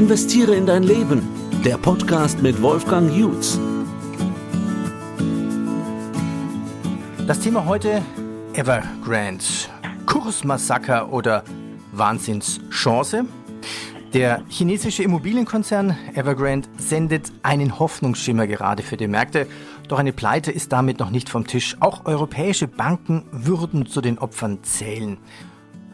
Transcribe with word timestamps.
Investiere 0.00 0.54
in 0.56 0.64
dein 0.64 0.82
Leben. 0.82 1.28
Der 1.62 1.76
Podcast 1.76 2.40
mit 2.40 2.62
Wolfgang 2.62 3.14
Jutz. 3.14 3.60
Das 7.26 7.38
Thema 7.40 7.66
heute 7.66 8.00
Evergrande. 8.54 9.44
Kursmassaker 10.06 11.12
oder 11.12 11.44
Wahnsinnschance. 11.92 13.26
Der 14.14 14.42
chinesische 14.48 15.02
Immobilienkonzern 15.02 15.94
Evergrande 16.14 16.66
sendet 16.78 17.30
einen 17.42 17.78
Hoffnungsschimmer 17.78 18.46
gerade 18.46 18.82
für 18.82 18.96
die 18.96 19.06
Märkte. 19.06 19.48
Doch 19.88 19.98
eine 19.98 20.14
Pleite 20.14 20.50
ist 20.50 20.72
damit 20.72 20.98
noch 20.98 21.10
nicht 21.10 21.28
vom 21.28 21.46
Tisch. 21.46 21.76
Auch 21.80 22.06
europäische 22.06 22.68
Banken 22.68 23.26
würden 23.32 23.84
zu 23.84 24.00
den 24.00 24.18
Opfern 24.18 24.64
zählen. 24.64 25.18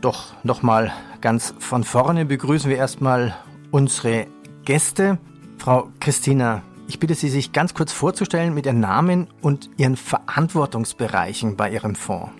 Doch 0.01 0.27
nochmal 0.45 0.93
ganz 1.21 1.55
von 1.59 1.83
vorne 1.83 2.25
begrüßen 2.25 2.71
wir 2.71 2.77
erstmal 2.77 3.35
unsere 3.77 4.27
Gäste. 4.65 5.19
Frau 5.59 5.89
Christina, 6.01 6.63
ich 6.89 6.99
bitte 6.99 7.15
Sie, 7.15 7.29
sich 7.29 7.53
ganz 7.53 7.75
kurz 7.75 7.93
vorzustellen 7.93 8.55
mit 8.55 8.65
Ihren 8.65 8.81
Namen 8.81 9.27
und 9.43 9.69
Ihren 9.77 9.97
Verantwortungsbereichen 9.97 11.59
bei 11.59 11.71
Ihrem 11.71 11.95
Fonds. 11.95 12.31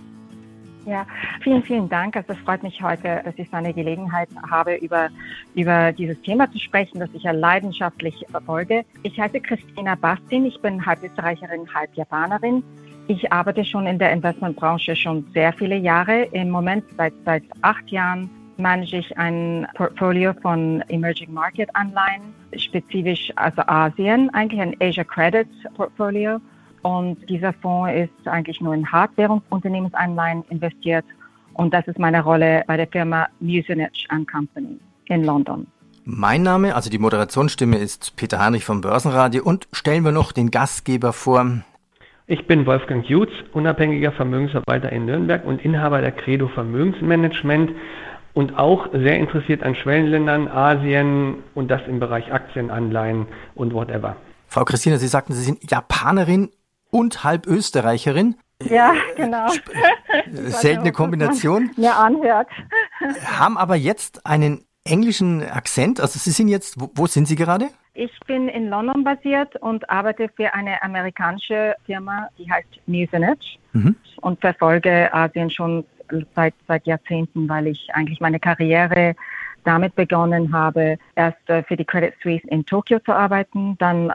Ja, 0.87 1.05
vielen, 1.43 1.63
vielen 1.63 1.91
Dank. 1.91 2.17
Also 2.17 2.33
es 2.33 2.39
freut 2.39 2.63
mich 2.63 2.81
heute, 2.81 3.21
dass 3.23 3.35
ich 3.37 3.51
so 3.51 3.57
eine 3.59 3.75
Gelegenheit 3.75 4.31
habe, 4.51 4.77
über, 4.77 5.11
über 5.55 5.93
dieses 5.93 6.19
Thema 6.23 6.51
zu 6.51 6.59
sprechen, 6.59 7.01
das 7.01 7.11
ich 7.13 7.25
ja 7.25 7.33
leidenschaftlich 7.33 8.25
verfolge. 8.31 8.87
Ich 9.03 9.21
heiße 9.21 9.39
Christina 9.41 9.95
Bastin. 9.95 10.47
Ich 10.47 10.59
bin 10.63 10.87
halb 10.87 11.03
Österreicherin, 11.03 11.67
halb 11.75 11.95
Japanerin. 11.97 12.63
Ich 13.09 13.31
arbeite 13.31 13.63
schon 13.63 13.87
in 13.87 13.99
der 13.99 14.11
Investmentbranche 14.13 14.97
schon 14.97 15.27
sehr 15.35 15.53
viele 15.53 15.77
Jahre. 15.77 16.23
Im 16.33 16.49
Moment 16.49 16.85
seit, 16.97 17.13
seit 17.27 17.43
acht 17.61 17.91
Jahren 17.91 18.31
manage 18.59 18.99
ich 18.99 19.17
ein 19.19 19.67
Portfolio 19.75 20.33
von 20.43 20.83
Emerging 20.89 21.33
Market 21.33 21.69
Anleihen, 21.75 22.35
spezifisch 22.57 23.33
also 23.37 23.63
Asien, 23.67 24.31
eigentlich 24.35 24.61
ein 24.61 24.77
Asia 24.81 25.05
Credit 25.05 25.49
Portfolio. 25.75 26.41
Und 26.83 27.29
dieser 27.29 27.53
Fonds 27.53 27.93
ist 27.95 28.29
eigentlich 28.29 28.61
nur 28.61 28.75
in 28.75 28.91
Hardwährungsunternehmensanleihen 28.91 30.45
investiert. 30.51 31.05
Und 31.55 31.75
das 31.75 31.87
ist 31.89 31.99
meine 31.99 32.23
Rolle 32.23 32.63
bei 32.67 32.77
der 32.77 32.87
Firma 32.87 33.27
Musinich 33.41 34.07
Company 34.31 34.79
in 35.07 35.25
London. 35.25 35.67
Mein 36.05 36.43
Name, 36.43 36.77
also 36.77 36.89
die 36.89 36.99
Moderationsstimme, 36.99 37.79
ist 37.79 38.15
Peter 38.15 38.39
Heinrich 38.39 38.65
vom 38.65 38.81
Börsenradio 38.81 39.43
und 39.43 39.67
stellen 39.73 40.05
wir 40.05 40.13
noch 40.13 40.31
den 40.31 40.53
Gastgeber 40.53 41.13
vor. 41.13 41.65
Ich 42.29 42.47
bin 42.47 42.67
Wolfgang 42.67 43.05
Jutz, 43.09 43.31
unabhängiger 43.53 44.13
Vermögensverwalter 44.13 44.93
in 44.93 45.07
Nürnberg 45.07 45.45
und 45.45 45.65
Inhaber 45.65 46.01
der 46.01 46.13
Credo 46.13 46.49
Vermögensmanagement 46.49 47.73
und 48.37 48.59
auch 48.59 48.89
sehr 48.93 49.17
interessiert 49.17 49.63
an 49.63 49.75
Schwellenländern, 49.75 50.47
Asien 50.47 51.43
und 51.55 51.69
das 51.69 51.81
im 51.89 52.01
Bereich 52.01 52.31
Aktien, 52.31 52.71
Anleihen 52.71 53.27
und 53.55 53.73
whatever. 53.73 54.17
Frau 54.47 54.63
Christina, 54.67 54.99
Sie 54.99 55.09
sagten, 55.09 55.33
Sie 55.33 55.43
sind 55.43 55.71
Japanerin 55.71 56.51
und 56.91 57.25
halb 57.25 57.47
Österreicherin. 57.47 58.37
Ja, 58.63 58.93
genau. 59.17 59.49
Seltene 60.49 60.93
Kombination. 60.93 61.71
Mir 61.79 61.97
anhört. 61.97 62.49
Haben 63.25 63.57
aber 63.57 63.75
jetzt 63.75 64.27
einen 64.27 64.67
englischen 64.85 65.43
Akzent. 65.43 65.99
Also 65.99 66.19
Sie 66.19 66.31
sind 66.31 66.49
jetzt, 66.49 66.79
wo, 66.79 66.91
wo 66.95 67.07
sind 67.07 67.27
Sie 67.29 67.37
gerade? 67.37 67.69
Ich 67.95 68.13
bin 68.27 68.49
in 68.49 68.69
London 68.69 69.03
basiert 69.03 69.57
und 69.63 69.89
arbeite 69.89 70.29
für 70.37 70.53
eine 70.53 70.83
amerikanische 70.83 71.75
Firma, 71.87 72.29
die 72.37 72.51
heißt 72.53 72.69
Musinich 72.87 73.59
mhm. 73.73 73.97
und 74.21 74.43
verfolge 74.43 75.11
Asien 75.15 75.49
schon 75.49 75.87
seit, 76.35 76.55
seit 76.67 76.87
Jahrzehnten, 76.87 77.49
weil 77.49 77.69
ich 77.69 77.89
eigentlich 77.95 78.21
meine 78.21 78.41
Karriere 78.41 79.15
damit 79.65 79.95
begonnen 79.97 80.53
habe, 80.53 80.99
erst 81.17 81.51
äh, 81.51 81.63
für 81.65 81.77
die 81.77 81.85
Credit 81.85 82.15
Suisse 82.23 82.47
in 82.49 82.65
Tokio 82.65 83.01
zu 83.01 83.13
arbeiten. 83.13 83.77
Dann 83.79 84.13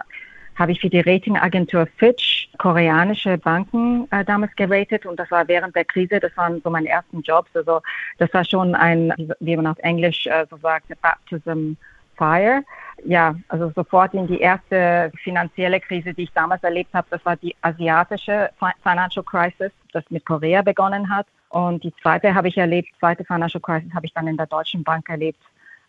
habe 0.56 0.72
ich 0.72 0.82
für 0.82 0.90
die 0.90 1.00
Ratingagentur 1.02 1.88
Fitch 1.98 2.50
koreanische 2.58 3.38
Banken 3.38 4.08
äh, 4.12 4.24
damals 4.24 4.56
geratet 4.56 5.06
und 5.06 5.20
das 5.20 5.30
war 5.32 5.48
während 5.48 5.76
der 5.76 5.86
Krise. 5.86 6.20
Das 6.20 6.36
waren 6.38 6.62
so 6.64 6.70
meine 6.70 6.88
ersten 6.88 7.22
Jobs. 7.22 7.50
Also 7.56 7.82
das 8.18 8.34
war 8.34 8.46
schon 8.46 8.76
ein, 8.76 9.14
wie 9.40 9.56
man 9.56 9.68
auf 9.68 9.80
Englisch 9.80 10.28
äh, 10.28 10.46
so 10.50 10.58
sagt, 10.58 10.86
Baptism 11.02 11.74
Fire. 12.16 12.64
Ja, 13.04 13.36
also 13.48 13.72
sofort 13.76 14.14
in 14.14 14.28
die 14.28 14.40
erste 14.40 15.12
finanzielle 15.24 15.80
Krise, 15.80 16.14
die 16.14 16.24
ich 16.24 16.34
damals 16.34 16.64
erlebt 16.64 16.94
habe, 16.94 17.08
das 17.10 17.26
war 17.26 17.36
die 17.36 17.56
asiatische 17.62 18.52
Financial 18.84 19.26
Crisis, 19.26 19.72
das 19.92 20.04
mit 20.12 20.24
Korea 20.26 20.62
begonnen 20.62 21.10
hat. 21.10 21.26
Und 21.52 21.84
die 21.84 21.94
zweite 22.02 22.34
habe 22.34 22.48
ich 22.48 22.58
erlebt, 22.58 22.90
zweite 23.00 23.26
Financial 23.26 23.62
Crisis 23.62 23.94
habe 23.94 24.06
ich 24.06 24.14
dann 24.14 24.28
in 24.28 24.38
der 24.38 24.48
Deutschen 24.48 24.84
Bank 24.84 25.10
erlebt 25.10 25.40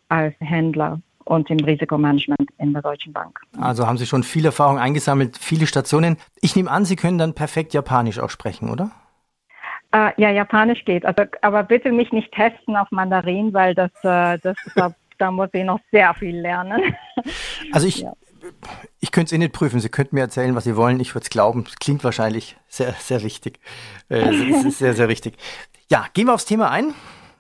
als 0.09 0.35
Händler 0.41 1.01
und 1.25 1.49
im 1.51 1.61
Risikomanagement 1.61 2.51
in 2.59 2.73
der 2.73 2.83
Deutschen 2.83 3.13
Bank. 3.13 3.41
Also 3.61 3.87
haben 3.87 3.97
Sie 3.97 4.07
schon 4.07 4.25
viel 4.25 4.45
Erfahrung 4.45 4.79
eingesammelt, 4.79 5.39
viele 5.39 5.69
Stationen. 5.69 6.17
Ich 6.41 6.57
nehme 6.57 6.71
an, 6.71 6.85
Sie 6.85 6.97
können 6.97 7.17
dann 7.17 7.35
perfekt 7.35 7.75
Japanisch 7.75 8.19
auch 8.19 8.31
sprechen, 8.31 8.71
oder? 8.71 8.91
Uh, 9.95 10.11
ja, 10.17 10.31
Japanisch 10.31 10.85
geht. 10.85 11.05
Also, 11.05 11.25
aber 11.43 11.63
bitte 11.63 11.93
mich 11.93 12.13
nicht 12.13 12.33
testen 12.33 12.77
auf 12.77 12.91
Mandarin, 12.91 13.53
weil 13.53 13.75
das, 13.75 13.91
uh, 14.03 14.39
das 14.43 14.57
da, 14.75 14.95
da 15.19 15.31
muss 15.31 15.51
ich 15.53 15.65
noch 15.65 15.81
sehr 15.93 16.13
viel 16.15 16.41
lernen. 16.41 16.95
Also 17.73 17.87
ich, 17.87 17.99
ja. 18.01 18.13
Ich 19.01 19.11
könnte 19.13 19.27
es 19.27 19.33
eh 19.33 19.39
nicht 19.39 19.53
prüfen. 19.53 19.81
Sie 19.81 19.89
könnten 19.89 20.17
mir 20.17 20.23
erzählen, 20.23 20.55
was 20.55 20.65
Sie 20.65 20.77
wollen. 20.77 21.01
Ich 21.01 21.15
würde 21.15 21.25
es 21.25 21.31
glauben. 21.31 21.65
Es 21.67 21.77
klingt 21.77 22.05
wahrscheinlich 22.05 22.57
sehr, 22.69 22.95
sehr 23.01 23.23
richtig. 23.23 23.61
Äh, 24.09 24.71
sehr, 24.71 24.95
sehr 24.95 25.09
richtig. 25.09 25.37
Ja, 25.91 26.07
gehen 26.15 26.27
wir 26.27 26.35
aufs 26.35 26.45
Thema 26.45 26.71
ein. 26.71 26.95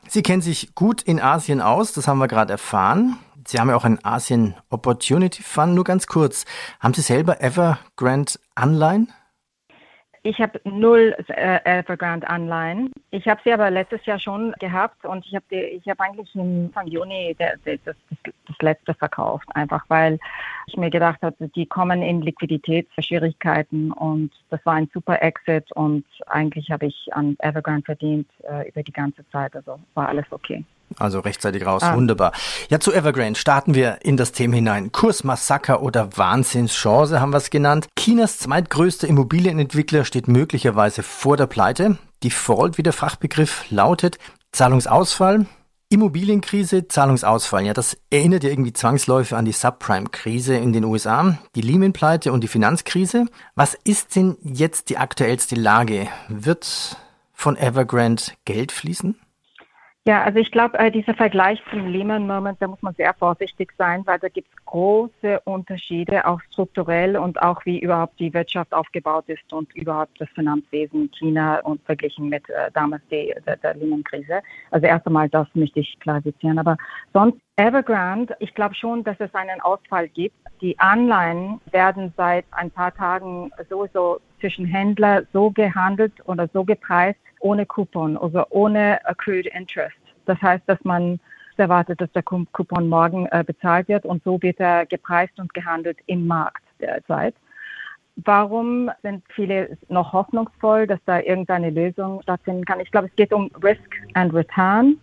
Sie 0.08 0.22
kennen 0.22 0.42
sich 0.42 0.74
gut 0.74 1.02
in 1.02 1.20
Asien 1.20 1.60
aus, 1.60 1.92
das 1.92 2.06
haben 2.06 2.18
wir 2.18 2.28
gerade 2.28 2.52
erfahren. 2.52 3.18
Sie 3.46 3.58
haben 3.58 3.70
ja 3.70 3.76
auch 3.76 3.84
einen 3.84 4.04
Asien 4.04 4.54
Opportunity 4.68 5.42
Fund. 5.42 5.74
Nur 5.74 5.84
ganz 5.84 6.06
kurz, 6.06 6.44
haben 6.80 6.94
Sie 6.94 7.00
selber 7.00 7.40
Evergrande 7.40 8.32
Anleihen? 8.54 9.12
Ich 10.24 10.40
habe 10.40 10.60
null 10.62 11.16
äh, 11.28 11.58
Evergrande 11.64 12.28
Anleihen. 12.28 12.92
Ich 13.10 13.26
habe 13.26 13.40
sie 13.42 13.52
aber 13.52 13.70
letztes 13.72 14.06
Jahr 14.06 14.20
schon 14.20 14.52
gehabt 14.60 15.04
und 15.04 15.26
ich 15.26 15.34
habe 15.34 15.44
ich 15.56 15.88
habe 15.88 16.00
eigentlich 16.00 16.32
im 16.36 16.66
Anfang 16.66 16.86
Juni 16.86 17.34
der, 17.38 17.56
der, 17.66 17.78
das, 17.84 17.96
das, 18.22 18.56
letzte 18.60 18.94
verkauft, 18.94 19.48
einfach 19.54 19.84
weil 19.88 20.20
ich 20.68 20.76
mir 20.76 20.90
gedacht 20.90 21.20
habe, 21.22 21.48
die 21.56 21.66
kommen 21.66 22.02
in 22.02 22.22
Liquiditätsschwierigkeiten 22.22 23.90
und 23.90 24.30
das 24.50 24.64
war 24.64 24.74
ein 24.74 24.88
super 24.94 25.20
Exit 25.20 25.72
und 25.72 26.04
eigentlich 26.26 26.70
habe 26.70 26.86
ich 26.86 27.08
an 27.12 27.36
Evergrande 27.40 27.84
verdient 27.84 28.30
äh, 28.44 28.68
über 28.68 28.84
die 28.84 28.92
ganze 28.92 29.28
Zeit, 29.30 29.56
also 29.56 29.80
war 29.94 30.08
alles 30.08 30.26
okay. 30.30 30.64
Also 30.98 31.20
rechtzeitig 31.20 31.66
raus, 31.66 31.82
ah. 31.82 31.94
wunderbar. 31.94 32.32
Ja, 32.68 32.80
zu 32.80 32.92
Evergrande 32.92 33.38
starten 33.38 33.74
wir 33.74 33.98
in 34.02 34.16
das 34.16 34.32
Thema 34.32 34.56
hinein. 34.56 34.92
Kursmassaker 34.92 35.82
oder 35.82 36.16
Wahnsinnschance 36.16 37.20
haben 37.20 37.32
wir 37.32 37.38
es 37.38 37.50
genannt. 37.50 37.88
Chinas 37.98 38.38
zweitgrößter 38.38 39.08
Immobilienentwickler 39.08 40.04
steht 40.04 40.28
möglicherweise 40.28 41.02
vor 41.02 41.36
der 41.36 41.46
Pleite. 41.46 41.98
Default, 42.22 42.78
wie 42.78 42.82
der 42.82 42.92
Fachbegriff 42.92 43.64
lautet, 43.70 44.18
Zahlungsausfall, 44.52 45.46
Immobilienkrise, 45.92 46.88
Zahlungsausfall. 46.88 47.66
Ja, 47.66 47.74
das 47.74 47.98
erinnert 48.10 48.44
ja 48.44 48.50
irgendwie 48.50 48.72
zwangsläufig 48.72 49.36
an 49.36 49.44
die 49.44 49.52
Subprime-Krise 49.52 50.54
in 50.56 50.72
den 50.72 50.84
USA, 50.84 51.38
die 51.54 51.60
Lehman-Pleite 51.60 52.32
und 52.32 52.42
die 52.42 52.48
Finanzkrise. 52.48 53.26
Was 53.54 53.74
ist 53.84 54.16
denn 54.16 54.36
jetzt 54.42 54.88
die 54.88 54.96
aktuellste 54.96 55.54
Lage? 55.54 56.08
Wird 56.28 56.96
von 57.34 57.58
Evergrande 57.58 58.22
Geld 58.46 58.72
fließen? 58.72 59.16
Ja, 60.04 60.24
also 60.24 60.40
ich 60.40 60.50
glaube, 60.50 60.76
äh, 60.80 60.90
dieser 60.90 61.14
Vergleich 61.14 61.62
zum 61.70 61.86
Lehman 61.86 62.26
Moment, 62.26 62.60
da 62.60 62.66
muss 62.66 62.82
man 62.82 62.92
sehr 62.94 63.14
vorsichtig 63.14 63.72
sein, 63.78 64.04
weil 64.04 64.18
da 64.18 64.28
gibt 64.28 64.48
es 64.48 64.64
große 64.64 65.38
Unterschiede, 65.44 66.26
auch 66.26 66.40
strukturell 66.50 67.16
und 67.16 67.40
auch 67.40 67.64
wie 67.64 67.78
überhaupt 67.78 68.18
die 68.18 68.34
Wirtschaft 68.34 68.74
aufgebaut 68.74 69.26
ist 69.28 69.52
und 69.52 69.72
überhaupt 69.76 70.20
das 70.20 70.28
Finanzwesen 70.30 71.08
China 71.16 71.60
und 71.60 71.80
verglichen 71.84 72.28
mit 72.28 72.50
äh, 72.50 72.72
damals 72.74 73.02
die, 73.12 73.32
der, 73.46 73.58
der 73.58 73.74
Lehman-Krise. 73.74 74.40
Also 74.72 74.88
erst 74.88 75.06
einmal 75.06 75.28
das 75.28 75.46
möchte 75.54 75.78
ich 75.78 75.96
klarisieren. 76.00 76.58
Aber 76.58 76.76
sonst 77.12 77.38
Evergrande, 77.54 78.34
ich 78.40 78.54
glaube 78.54 78.74
schon, 78.74 79.04
dass 79.04 79.20
es 79.20 79.32
einen 79.36 79.60
Ausfall 79.60 80.08
gibt. 80.08 80.34
Die 80.60 80.76
Anleihen 80.80 81.60
werden 81.70 82.12
seit 82.16 82.44
ein 82.50 82.72
paar 82.72 82.92
Tagen 82.92 83.52
sowieso 83.70 84.20
zwischen 84.40 84.66
Händler 84.66 85.22
so 85.32 85.50
gehandelt 85.50 86.12
oder 86.26 86.48
so 86.52 86.64
gepreist, 86.64 87.20
ohne 87.40 87.66
Coupon, 87.66 88.16
also 88.16 88.44
ohne 88.50 89.04
Accrued 89.06 89.46
Interest. 89.46 89.94
Das 90.26 90.40
heißt, 90.40 90.64
dass 90.66 90.82
man 90.84 91.20
erwartet, 91.62 92.00
dass 92.00 92.12
der 92.12 92.22
Coupon 92.22 92.88
morgen 92.88 93.26
äh, 93.26 93.44
bezahlt 93.46 93.88
wird 93.88 94.04
und 94.04 94.22
so 94.24 94.40
wird 94.42 94.60
er 94.60 94.86
gepreist 94.86 95.38
und 95.38 95.52
gehandelt 95.54 95.98
im 96.06 96.26
Markt 96.26 96.62
derzeit. 96.80 97.34
Warum 98.16 98.90
sind 99.02 99.24
viele 99.34 99.78
noch 99.88 100.12
hoffnungsvoll, 100.12 100.86
dass 100.86 101.00
da 101.06 101.20
irgendeine 101.20 101.70
Lösung 101.70 102.20
stattfinden 102.22 102.64
kann? 102.64 102.80
Ich 102.80 102.90
glaube, 102.90 103.08
es 103.08 103.16
geht 103.16 103.32
um 103.32 103.50
Risk 103.62 103.96
and 104.14 104.34
Return. 104.34 104.98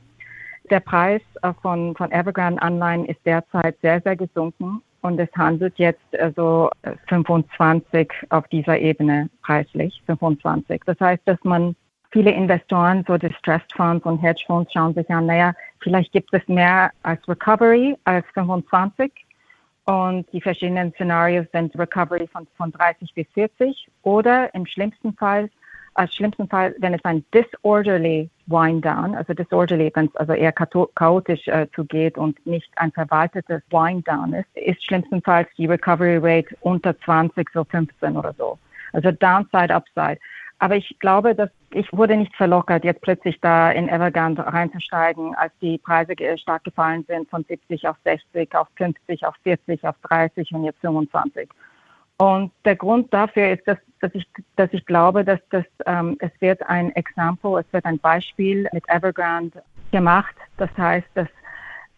Der 0.69 0.79
Preis 0.79 1.21
äh, 1.41 1.53
von, 1.61 1.95
von 1.95 2.11
Evergrande 2.11 2.61
Anleihen 2.61 3.05
ist 3.05 3.19
derzeit 3.25 3.77
sehr, 3.81 4.01
sehr 4.01 4.15
gesunken 4.15 4.81
und 5.01 5.19
es 5.19 5.29
handelt 5.35 5.73
jetzt 5.77 6.19
also 6.19 6.69
25 7.07 8.11
auf 8.29 8.47
dieser 8.49 8.77
Ebene 8.77 9.29
preislich, 9.41 10.03
25. 10.05 10.81
Das 10.85 10.99
heißt, 10.99 11.21
dass 11.25 11.41
man 11.43 11.75
viele 12.11 12.31
Investoren, 12.31 13.03
so 13.07 13.17
Distressed 13.17 13.71
Funds 13.73 14.05
und 14.05 14.21
Hedgefonds 14.21 14.71
schauen 14.73 14.93
sich 14.93 15.09
an, 15.09 15.25
naja, 15.25 15.53
Vielleicht 15.81 16.11
gibt 16.11 16.33
es 16.33 16.47
mehr 16.47 16.91
als 17.03 17.27
Recovery 17.27 17.97
als 18.03 18.25
25. 18.33 19.11
Und 19.85 20.31
die 20.33 20.41
verschiedenen 20.41 20.93
Szenarios 20.93 21.47
sind 21.51 21.77
Recovery 21.77 22.27
von, 22.27 22.47
von 22.57 22.71
30 22.71 23.13
bis 23.13 23.25
40 23.33 23.87
oder 24.03 24.53
im 24.53 24.65
schlimmsten 24.65 25.13
Fall, 25.13 25.49
als 25.95 26.13
schlimmsten 26.13 26.47
Fall, 26.47 26.75
wenn 26.77 26.93
es 26.93 27.03
ein 27.03 27.25
disorderly 27.33 28.29
wind 28.45 28.85
down, 28.85 29.15
also 29.15 29.33
disorderly, 29.33 29.91
wenn 29.95 30.05
es 30.05 30.15
also 30.17 30.33
eher 30.33 30.51
chaotisch 30.51 31.47
äh, 31.47 31.67
zugeht 31.75 32.17
und 32.17 32.45
nicht 32.45 32.69
ein 32.75 32.91
verwaltetes 32.91 33.63
wind 33.71 34.07
down 34.07 34.33
ist, 34.33 34.47
ist 34.53 34.85
schlimmstenfalls 34.85 35.49
die 35.57 35.65
Recovery 35.65 36.17
Rate 36.17 36.55
unter 36.61 36.97
20, 36.99 37.49
so 37.51 37.63
15 37.63 38.15
oder 38.15 38.33
so. 38.37 38.59
Also 38.93 39.11
Downside, 39.11 39.73
Upside. 39.73 40.19
Aber 40.59 40.75
ich 40.75 40.97
glaube, 40.99 41.35
dass 41.35 41.49
ich 41.71 41.91
wurde 41.93 42.17
nicht 42.17 42.35
verlockert, 42.35 42.83
jetzt 42.83 43.01
plötzlich 43.01 43.39
da 43.39 43.71
in 43.71 43.87
Evergrande 43.87 44.45
reinzusteigen, 44.45 45.33
als 45.35 45.53
die 45.61 45.77
Preise 45.77 46.13
stark 46.37 46.65
gefallen 46.65 47.05
sind 47.07 47.29
von 47.29 47.45
70 47.47 47.87
auf 47.87 47.95
60, 48.03 48.53
auf 48.55 48.67
50, 48.75 49.25
auf 49.25 49.35
40, 49.43 49.83
auf 49.85 49.95
30 50.03 50.51
und 50.51 50.65
jetzt 50.65 50.79
25. 50.81 51.49
Und 52.17 52.51
der 52.65 52.75
Grund 52.75 53.13
dafür 53.13 53.51
ist, 53.51 53.65
dass, 53.65 53.77
dass, 54.01 54.13
ich, 54.13 54.27
dass 54.57 54.73
ich 54.73 54.85
glaube, 54.85 55.23
dass 55.23 55.39
das, 55.51 55.63
ähm, 55.85 56.17
es 56.19 56.31
wird 56.41 56.61
ein 56.63 56.93
Example, 56.95 57.61
es 57.61 57.71
wird 57.71 57.85
ein 57.85 57.97
Beispiel 57.97 58.67
mit 58.73 58.83
Evergrande 58.89 59.63
gemacht. 59.91 60.35
Das 60.57 60.69
heißt, 60.77 61.07
dass 61.13 61.29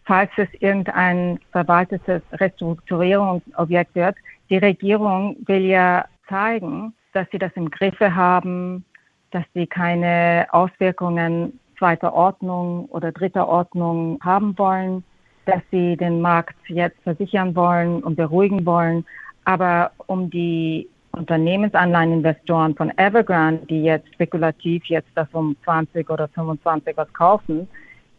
falls 0.04 0.30
es 0.36 0.48
irgendein 0.60 1.40
verwaltetes 1.50 2.22
Restrukturierungsobjekt 2.32 3.96
wird, 3.96 4.16
die 4.48 4.58
Regierung 4.58 5.36
will 5.46 5.62
ja 5.62 6.04
zeigen, 6.28 6.94
dass 7.12 7.26
sie 7.30 7.38
das 7.38 7.52
im 7.54 7.70
Griffe 7.70 8.14
haben, 8.14 8.84
dass 9.30 9.44
sie 9.54 9.66
keine 9.66 10.46
Auswirkungen 10.50 11.58
zweiter 11.78 12.14
Ordnung 12.14 12.86
oder 12.86 13.12
dritter 13.12 13.48
Ordnung 13.48 14.18
haben 14.22 14.56
wollen, 14.58 15.02
dass 15.46 15.60
sie 15.70 15.96
den 15.96 16.20
Markt 16.20 16.56
jetzt 16.68 17.00
versichern 17.02 17.56
wollen 17.56 18.02
und 18.02 18.16
beruhigen 18.16 18.64
wollen. 18.64 19.04
Aber 19.44 19.90
um 20.06 20.30
die 20.30 20.88
Unternehmensanleiheninvestoren 21.12 22.74
von 22.76 22.96
Evergrande, 22.96 23.66
die 23.66 23.82
jetzt 23.82 24.12
spekulativ 24.14 24.84
jetzt 24.86 25.10
das 25.14 25.28
um 25.32 25.56
20 25.64 26.08
oder 26.08 26.28
25 26.28 26.96
was 26.96 27.12
kaufen, 27.12 27.68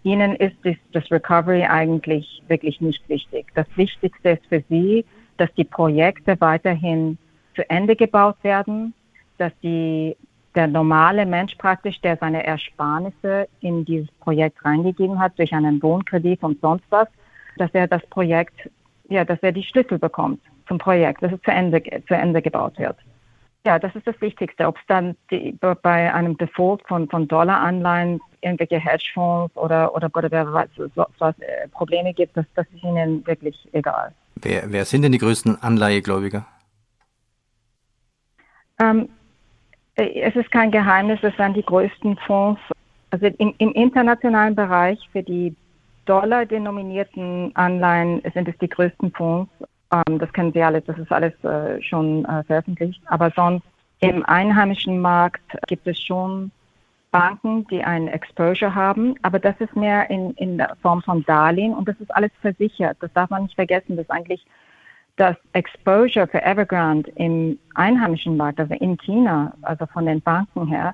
ihnen 0.04 0.36
ist 0.36 0.56
das 0.92 1.10
Recovery 1.10 1.64
eigentlich 1.64 2.44
wirklich 2.48 2.82
nicht 2.82 3.08
wichtig. 3.08 3.48
Das 3.56 3.66
Wichtigste 3.76 4.32
ist 4.32 4.46
für 4.48 4.64
sie, 4.70 5.06
dass 5.38 5.54
die 5.56 5.64
Projekte 5.64 6.40
weiterhin 6.40 7.18
zu 7.56 7.70
Ende 7.70 7.96
gebaut 7.96 8.38
werden, 8.44 8.94
dass 9.38 9.52
die, 9.62 10.16
der 10.56 10.68
normale 10.68 11.26
Mensch 11.26 11.56
praktisch, 11.56 12.00
der 12.02 12.18
seine 12.18 12.46
Ersparnisse 12.46 13.48
in 13.62 13.86
dieses 13.86 14.12
Projekt 14.20 14.64
reingegeben 14.64 15.20
hat, 15.20 15.38
durch 15.38 15.54
einen 15.54 15.82
Wohnkredit 15.82 16.44
und 16.44 16.60
sonst 16.62 16.86
was, 16.90 17.08
dass 17.58 17.72
er 17.74 17.88
das 17.88 18.06
Projekt, 18.08 18.70
ja, 19.10 19.26
dass 19.26 19.40
er 19.42 19.52
die 19.52 19.64
Schlüssel 19.64 20.00
bekommt 20.00 20.42
zum 20.68 20.78
Projekt, 20.78 21.22
dass 21.22 21.32
es 21.32 21.42
zu 21.42 21.52
Ende, 21.52 21.82
zu 22.08 22.14
Ende 22.14 22.42
gebaut 22.42 22.78
wird. 22.80 22.98
Ja, 23.66 23.80
das 23.80 23.96
ist 23.96 24.06
das 24.06 24.20
Wichtigste. 24.20 24.68
Ob 24.68 24.78
es 24.78 24.84
dann 24.88 25.16
die, 25.32 25.58
bei 25.82 26.14
einem 26.14 26.38
Default 26.38 26.86
von, 26.88 27.08
von 27.10 27.28
Dollaranleihen 27.28 28.20
irgendwelche 28.42 28.78
Hedgefonds 28.78 29.56
oder, 29.56 29.96
oder, 29.96 30.10
oder 30.14 30.30
wer 30.32 30.52
weiß, 30.52 30.70
so, 30.76 30.88
so, 30.96 31.26
äh, 31.26 31.68
Probleme 31.72 32.14
gibt, 32.14 32.36
das, 32.36 32.46
das 32.56 32.66
ist 32.76 32.84
ihnen 32.84 33.26
wirklich 33.26 33.68
egal. 33.72 34.12
Wer, 34.36 34.64
wer 34.72 34.84
sind 34.84 35.04
denn 35.04 35.14
die 35.14 35.18
größten 35.18 35.62
Anleihegläubiger? 35.62 36.46
Ähm, 38.84 39.10
äh, 39.96 40.22
es 40.22 40.36
ist 40.36 40.52
kein 40.52 40.72
Geheimnis, 40.72 41.20
es 41.22 41.36
sind 41.38 41.56
die 41.56 41.64
größten 41.64 42.18
Fonds. 42.26 42.62
Also 43.12 43.28
im, 43.28 43.54
im 43.58 43.72
internationalen 43.74 44.56
Bereich 44.56 45.00
für 45.12 45.24
die 45.24 45.56
dollar-denominierten 46.06 47.56
Anleihen 47.56 48.22
sind 48.34 48.48
es 48.48 48.58
die 48.58 48.70
größten 48.70 49.12
Fonds. 49.12 49.52
Ähm, 49.92 50.20
das 50.20 50.32
kennen 50.34 50.52
Sie 50.54 50.64
alles, 50.64 50.84
das 50.86 50.98
ist 50.98 51.12
alles 51.12 51.34
äh, 51.44 51.82
schon 51.82 52.26
äh, 52.26 52.44
veröffentlicht. 52.44 53.02
Aber 53.06 53.32
sonst 53.36 53.64
im 54.00 54.26
einheimischen 54.26 55.00
Markt 55.00 55.58
gibt 55.68 55.88
es 55.88 55.98
schon 56.00 56.52
Banken, 57.12 57.66
die 57.68 57.84
ein 57.84 58.08
Exposure 58.08 58.74
haben, 58.74 59.16
aber 59.22 59.40
das 59.40 59.56
ist 59.60 59.76
mehr 59.76 60.10
in, 60.10 60.32
in 60.32 60.62
Form 60.82 61.02
von 61.04 61.24
Darlehen 61.26 61.74
und 61.74 61.88
das 61.88 61.96
ist 62.02 62.14
alles 62.14 62.32
versichert. 62.42 62.98
Das 63.02 63.14
darf 63.14 63.30
man 63.30 63.44
nicht 63.44 63.56
vergessen, 63.56 63.96
dass 63.96 64.10
eigentlich 64.10 64.44
das 65.16 65.36
Exposure 65.54 66.28
für 66.28 66.42
Evergrande 66.44 67.12
im 67.16 67.60
einheimischen 67.76 68.36
Markt, 68.38 68.60
also 68.60 68.74
in 68.74 68.98
China, 68.98 69.54
also 69.62 69.86
von 69.86 70.06
den 70.06 70.22
Banken 70.22 70.68
her, 70.68 70.94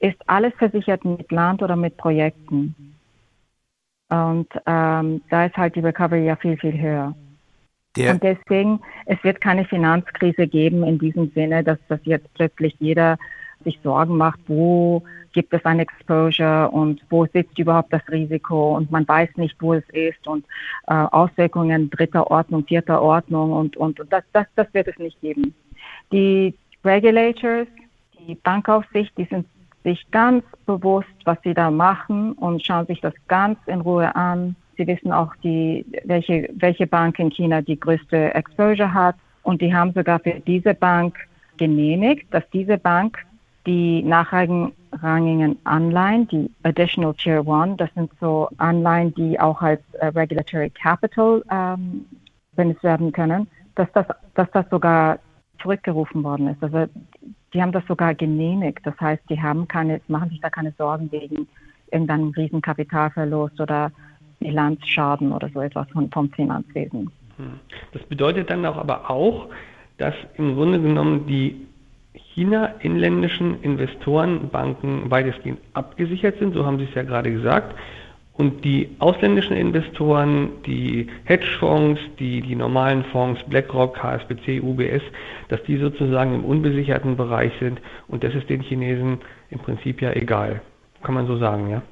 ist 0.00 0.18
alles 0.26 0.52
versichert 0.54 1.04
mit 1.04 1.30
Land 1.30 1.62
oder 1.62 1.76
mit 1.76 1.96
Projekten. 1.96 2.74
Und 4.08 4.48
ähm, 4.66 5.22
da 5.30 5.44
ist 5.46 5.56
halt 5.56 5.76
die 5.76 5.80
Recovery 5.80 6.26
ja 6.26 6.36
viel, 6.36 6.56
viel 6.56 6.78
höher. 6.80 7.14
Der 7.96 8.12
und 8.12 8.22
deswegen, 8.22 8.80
es 9.06 9.22
wird 9.22 9.40
keine 9.40 9.64
Finanzkrise 9.64 10.46
geben 10.46 10.84
in 10.84 10.98
diesem 10.98 11.30
Sinne, 11.32 11.62
dass, 11.62 11.78
dass 11.88 12.00
jetzt 12.04 12.32
plötzlich 12.34 12.74
jeder 12.78 13.18
sich 13.64 13.78
Sorgen 13.82 14.16
macht, 14.16 14.40
wo 14.46 15.02
gibt 15.32 15.52
es 15.52 15.64
ein 15.64 15.78
Exposure 15.78 16.70
und 16.70 17.00
wo 17.08 17.26
sitzt 17.26 17.58
überhaupt 17.58 17.92
das 17.92 18.02
Risiko 18.10 18.76
und 18.76 18.90
man 18.90 19.06
weiß 19.06 19.30
nicht, 19.36 19.56
wo 19.60 19.74
es 19.74 19.84
ist 19.90 20.26
und 20.26 20.44
äh, 20.86 20.94
Auswirkungen 20.94 21.90
dritter 21.90 22.30
Ordnung, 22.30 22.64
vierter 22.66 23.00
Ordnung 23.00 23.52
und, 23.52 23.76
und, 23.76 24.00
und 24.00 24.12
das, 24.12 24.24
das, 24.32 24.46
das 24.56 24.72
wird 24.74 24.88
es 24.88 24.98
nicht 24.98 25.20
geben. 25.20 25.54
Die 26.12 26.54
Regulators, 26.84 27.68
die 28.18 28.34
Bankaufsicht, 28.34 29.16
die 29.16 29.24
sind 29.24 29.46
sich 29.84 30.10
ganz 30.10 30.44
bewusst, 30.66 31.08
was 31.24 31.38
sie 31.42 31.54
da 31.54 31.70
machen 31.70 32.32
und 32.32 32.64
schauen 32.64 32.86
sich 32.86 33.00
das 33.00 33.14
ganz 33.28 33.58
in 33.66 33.80
Ruhe 33.80 34.14
an. 34.14 34.56
Sie 34.76 34.86
wissen 34.86 35.12
auch, 35.12 35.34
die, 35.42 35.84
welche, 36.04 36.48
welche 36.54 36.86
Bank 36.86 37.18
in 37.18 37.30
China 37.30 37.62
die 37.62 37.78
größte 37.78 38.34
Exposure 38.34 38.92
hat. 38.92 39.16
Und 39.42 39.62
die 39.62 39.74
haben 39.74 39.92
sogar 39.92 40.20
für 40.20 40.40
diese 40.46 40.74
Bank 40.74 41.16
genehmigt, 41.56 42.26
dass 42.32 42.44
diese 42.50 42.76
Bank 42.76 43.18
die 43.66 44.02
nachrangigen 45.00 45.58
Anleihen, 45.64 46.28
die 46.28 46.50
Additional 46.62 47.14
Tier 47.14 47.44
1, 47.46 47.76
das 47.78 47.90
sind 47.94 48.10
so 48.20 48.48
Anleihen, 48.58 49.14
die 49.14 49.38
auch 49.38 49.60
als 49.60 49.80
äh, 49.94 50.06
Regulatory 50.06 50.70
Capital 50.70 51.42
ähm, 51.50 52.06
benutzt 52.56 52.82
werden 52.82 53.12
können, 53.12 53.48
dass 53.74 53.90
das, 53.92 54.06
dass 54.34 54.50
das 54.52 54.68
sogar 54.70 55.18
zurückgerufen 55.60 56.22
worden 56.22 56.48
ist. 56.48 56.62
Also 56.62 56.86
die 57.52 57.62
haben 57.62 57.72
das 57.72 57.84
sogar 57.86 58.14
genehmigt. 58.14 58.80
Das 58.84 58.98
heißt, 59.00 59.22
die 59.28 59.40
haben 59.40 59.66
keine, 59.68 60.00
machen 60.08 60.30
sich 60.30 60.40
da 60.40 60.50
keine 60.50 60.72
Sorgen 60.72 61.10
wegen 61.12 61.48
irgendeinem 61.90 62.30
riesen 62.30 62.62
Kapitalverlust 62.62 63.60
oder 63.60 63.90
Bilanzschaden 64.38 65.32
oder 65.32 65.48
so 65.52 65.60
etwas 65.60 65.88
vom, 65.90 66.10
vom 66.10 66.30
Finanzwesen. 66.30 67.10
Hm. 67.36 67.60
Das 67.92 68.02
bedeutet 68.04 68.50
dann 68.50 68.64
auch 68.64 68.76
aber 68.76 69.10
auch, 69.10 69.48
dass 69.98 70.14
im 70.36 70.54
Grunde 70.54 70.80
genommen 70.80 71.26
die 71.26 71.66
China-inländischen 72.34 73.60
Investorenbanken 73.62 75.10
weitestgehend 75.10 75.60
abgesichert 75.74 76.38
sind, 76.38 76.54
so 76.54 76.64
haben 76.64 76.78
Sie 76.78 76.84
es 76.84 76.94
ja 76.94 77.02
gerade 77.02 77.30
gesagt. 77.30 77.74
Und 78.34 78.64
die 78.64 78.88
ausländischen 79.00 79.54
Investoren, 79.54 80.48
die 80.64 81.08
Hedgefonds, 81.24 82.00
die, 82.18 82.40
die 82.40 82.54
normalen 82.56 83.04
Fonds, 83.12 83.42
BlackRock, 83.44 84.02
HSBC, 84.02 84.62
UBS, 84.62 85.02
dass 85.48 85.62
die 85.64 85.76
sozusagen 85.76 86.34
im 86.34 86.44
unbesicherten 86.44 87.16
Bereich 87.16 87.52
sind. 87.60 87.82
Und 88.08 88.24
das 88.24 88.34
ist 88.34 88.48
den 88.48 88.62
Chinesen 88.62 89.18
im 89.50 89.58
Prinzip 89.58 90.00
ja 90.00 90.12
egal. 90.12 90.62
Kann 91.02 91.14
man 91.14 91.26
so 91.26 91.36
sagen, 91.36 91.68
ja? 91.68 91.82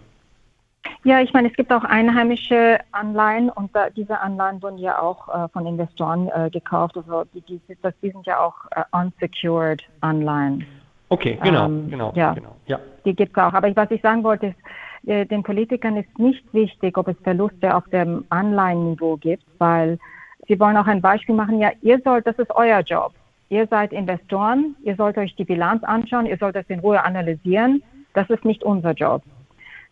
Ja, 1.05 1.21
ich 1.21 1.33
meine, 1.33 1.49
es 1.49 1.55
gibt 1.55 1.73
auch 1.73 1.85
einheimische 1.85 2.79
Anleihen 2.93 3.51
und 3.51 3.75
da, 3.75 3.91
diese 3.91 4.21
Anleihen 4.21 4.63
wurden 4.63 4.79
ja 4.79 5.01
auch 5.01 5.29
äh, 5.29 5.49
von 5.49 5.67
Investoren 5.67 6.29
äh, 6.29 6.51
gekauft. 6.51 6.97
Also 6.97 7.25
die, 7.35 7.41
die, 7.43 7.61
das, 7.83 7.95
die 8.03 8.11
sind 8.11 8.27
ja 8.27 8.41
auch 8.41 8.55
äh, 8.73 8.83
unsecured 8.93 9.83
Anleihen. 10.01 10.67
Okay, 11.09 11.39
genau, 11.43 11.67
ähm, 11.67 11.89
genau, 11.89 12.13
ja, 12.15 12.35
genau. 12.35 12.55
Ja. 12.67 12.79
Die 13.05 13.15
gibt 13.15 13.37
es 13.37 13.43
auch. 13.43 13.55
Aber 13.55 13.75
was 13.75 13.91
ich 13.91 14.03
sagen 14.03 14.23
wollte, 14.25 14.49
ist, 14.49 15.09
äh, 15.09 15.25
den 15.25 15.43
Politikern 15.43 15.97
ist 15.97 16.19
nicht 16.19 16.45
wichtig, 16.53 16.99
ob 16.99 17.09
es 17.09 17.17
Verluste 17.23 17.75
auf 17.75 17.89
dem 17.89 18.25
Anleihenniveau 18.29 19.17
gibt, 19.17 19.45
weil 19.59 19.99
sie 20.47 20.59
wollen 20.61 20.77
auch 20.77 20.87
ein 20.87 21.01
Beispiel 21.01 21.35
machen. 21.35 21.61
Ja, 21.61 21.71
ihr 21.81 22.01
sollt, 22.05 22.27
das 22.27 22.39
ist 22.39 22.51
euer 22.55 22.81
Job. 22.81 23.13
Ihr 23.49 23.67
seid 23.67 23.93
Investoren, 23.93 24.77
ihr 24.83 24.97
sollt 24.97 25.17
euch 25.17 25.35
die 25.37 25.45
Bilanz 25.45 25.83
anschauen, 25.85 26.27
ihr 26.27 26.37
sollt 26.37 26.57
das 26.57 26.67
in 26.69 26.81
Ruhe 26.81 27.03
analysieren. 27.03 27.83
Das 28.13 28.29
ist 28.29 28.45
nicht 28.45 28.63
unser 28.63 28.93
Job. 28.93 29.23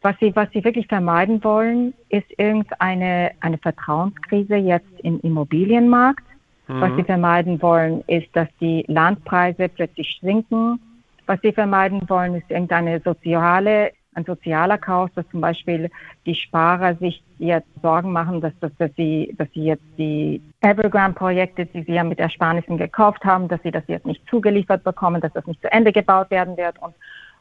Was 0.02 0.14
sie, 0.20 0.34
was 0.36 0.48
sie 0.52 0.62
wirklich 0.62 0.86
vermeiden 0.86 1.42
wollen, 1.42 1.94
ist 2.10 2.26
irgendeine 2.38 3.32
eine 3.40 3.58
Vertrauenskrise 3.58 4.56
jetzt 4.56 5.00
im 5.02 5.20
Immobilienmarkt. 5.20 6.24
Mhm. 6.68 6.80
Was 6.80 6.96
sie 6.96 7.04
vermeiden 7.04 7.60
wollen, 7.62 8.02
ist, 8.06 8.28
dass 8.34 8.48
die 8.60 8.84
Landpreise 8.88 9.68
plötzlich 9.68 10.18
sinken. 10.20 10.80
Was 11.26 11.40
sie 11.42 11.52
vermeiden 11.52 12.02
wollen, 12.08 12.34
ist 12.36 12.50
irgendeine 12.50 13.00
soziale, 13.00 13.92
ein 14.14 14.24
sozialer 14.24 14.78
Chaos, 14.78 15.10
dass 15.14 15.28
zum 15.30 15.40
Beispiel 15.40 15.90
die 16.24 16.34
Sparer 16.34 16.94
sich 16.96 17.22
jetzt 17.38 17.68
Sorgen 17.82 18.12
machen, 18.12 18.40
dass, 18.40 18.52
dass, 18.60 18.70
dass, 18.78 18.90
sie, 18.96 19.34
dass 19.36 19.48
sie 19.52 19.64
jetzt 19.64 19.84
die 19.98 20.40
Evergrande-Projekte, 20.60 21.66
die 21.66 21.82
sie 21.82 21.92
ja 21.92 22.04
mit 22.04 22.18
Ersparnissen 22.18 22.78
gekauft 22.78 23.24
haben, 23.24 23.48
dass 23.48 23.62
sie 23.62 23.70
das 23.70 23.84
jetzt 23.88 24.06
nicht 24.06 24.22
zugeliefert 24.28 24.84
bekommen, 24.84 25.20
dass 25.20 25.32
das 25.32 25.46
nicht 25.46 25.60
zu 25.60 25.70
Ende 25.70 25.92
gebaut 25.92 26.30
werden 26.30 26.56
wird. 26.56 26.80
Und, 26.80 26.94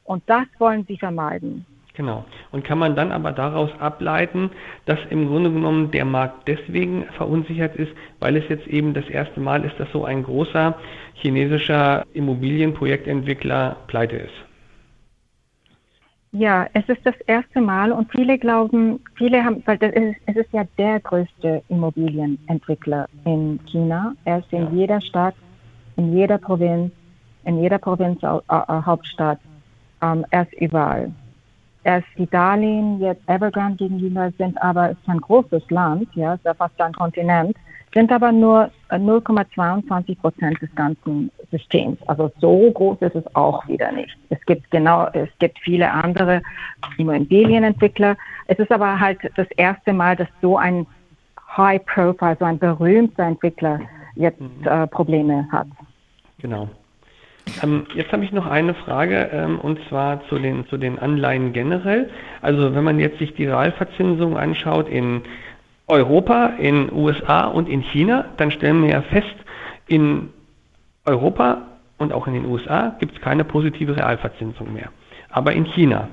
und 0.04 0.24
das 0.28 0.46
wollen 0.58 0.86
sie 0.88 0.98
vermeiden. 0.98 1.66
Genau. 1.96 2.26
Und 2.52 2.66
kann 2.66 2.78
man 2.78 2.96
dann 2.96 3.12
aber 3.12 3.32
daraus 3.32 3.70
ableiten, 3.80 4.52
dass 4.86 5.00
im 5.10 5.28
Grunde 5.28 5.52
genommen 5.52 5.92
der 5.92 6.06
Markt 6.06 6.48
deswegen 6.48 7.06
verunsichert 7.16 7.76
ist, 7.78 7.92
weil 8.20 8.36
es 8.36 8.48
jetzt 8.50 8.68
eben 8.68 8.94
das 8.94 9.08
erste 9.08 9.40
Mal 9.40 9.64
ist, 9.64 9.80
dass 9.80 9.90
so 9.92 10.04
ein 10.04 10.24
großer 10.24 10.76
chinesischer 11.14 12.04
Immobilienprojektentwickler 12.14 13.78
pleite 13.88 14.18
ist? 14.18 14.34
Ja, 16.34 16.68
es 16.74 16.84
ist 16.90 17.00
das 17.06 17.16
erste 17.28 17.62
Mal 17.62 17.94
und 17.94 18.12
viele 18.12 18.38
glauben, 18.38 19.00
viele 19.14 19.42
haben, 19.42 19.64
weil 19.66 19.82
ist, 19.82 20.18
es 20.26 20.36
ist 20.36 20.52
ja 20.52 20.66
der 20.78 21.00
größte 21.00 21.64
Immobilienentwickler 21.70 23.08
in 23.24 23.58
China. 23.68 24.14
Er 24.26 24.40
ist 24.40 24.52
in 24.52 24.64
ja. 24.64 24.70
jeder 24.72 25.00
Stadt, 25.00 25.36
in 25.96 26.14
jeder 26.14 26.38
Provinz, 26.38 26.92
in 27.46 27.62
jeder 27.62 27.78
Provinz, 27.78 28.22
äh, 28.22 28.28
Hauptstadt, 28.50 29.40
ähm, 30.02 30.26
er 30.30 30.42
ist 30.42 30.54
überall. 30.60 31.14
Erst 31.86 32.08
die 32.18 32.30
Darlehen 32.30 33.00
jetzt 33.00 33.22
Evergrande 33.30 33.78
gegenüber 33.78 34.32
sind 34.38 34.62
aber, 34.62 34.92
es 34.92 34.98
ist 34.98 35.08
ein 35.10 35.22
großes 35.22 35.64
Land, 35.70 36.10
ja, 36.16 36.34
es 36.34 36.40
ist 36.40 36.46
ja 36.46 36.54
fast 36.54 36.80
ein 36.82 36.94
Kontinent 36.94 37.56
sind 37.96 38.12
aber 38.12 38.32
nur 38.32 38.70
0,22 38.90 40.10
äh, 40.10 40.16
Prozent 40.16 40.62
des 40.62 40.70
ganzen 40.76 41.32
Systems. 41.50 41.98
Also 42.08 42.30
so 42.40 42.70
groß 42.72 42.98
ist 43.02 43.16
es 43.16 43.36
auch 43.36 43.66
wieder 43.68 43.92
nicht. 43.94 44.16
Es 44.30 44.40
gibt 44.46 44.70
genau, 44.70 45.08
es 45.14 45.30
gibt 45.40 45.58
viele 45.60 45.90
andere 45.90 46.42
Immobilienentwickler. 46.98 48.18
Es 48.48 48.60
ist 48.60 48.72
aber 48.72 49.00
halt 49.00 49.20
das 49.38 49.48
erste 49.56 49.94
Mal, 49.94 50.18
dass 50.18 50.28
so 50.42 50.58
ein 50.58 50.86
High 51.56 51.84
Profile, 51.86 52.36
so 52.38 52.46
ein 52.46 52.60
berühmter 52.60 53.24
Entwickler 53.24 53.80
jetzt 54.16 54.42
mhm. 54.42 54.68
äh, 54.68 54.88
Probleme 54.88 55.48
hat. 55.52 55.68
Genau. 56.40 56.68
Ähm, 57.64 57.86
jetzt 57.94 58.12
habe 58.12 58.24
ich 58.24 58.32
noch 58.32 58.46
eine 58.46 58.74
Frage 58.74 59.30
ähm, 59.32 59.60
und 59.60 59.80
zwar 59.88 60.28
zu 60.28 60.40
den, 60.40 60.68
zu 60.68 60.78
den 60.78 61.00
Anleihen 61.00 61.54
generell. 61.54 62.10
Also 62.42 62.74
wenn 62.76 62.84
man 62.84 63.00
jetzt 63.00 63.20
sich 63.20 63.34
die 63.36 63.46
Realverzinsung 63.46 64.38
anschaut 64.38 64.90
in 64.90 65.22
Europa, 65.88 66.54
in 66.58 66.92
USA 66.92 67.46
und 67.46 67.70
in 67.70 67.82
China, 67.82 68.26
dann 68.38 68.52
stellen 68.52 68.82
wir 68.82 68.90
ja 68.90 69.02
fest, 69.02 69.36
in 69.88 70.30
Europa 71.06 71.62
und 71.98 72.12
auch 72.12 72.28
in 72.28 72.34
den 72.34 72.46
USA 72.46 72.96
gibt 73.00 73.16
es 73.16 73.22
keine 73.22 73.44
positive 73.44 73.96
Realverzinsung 73.96 74.74
mehr. 74.74 74.90
Aber 75.30 75.54
in 75.54 75.66
China. 75.66 76.10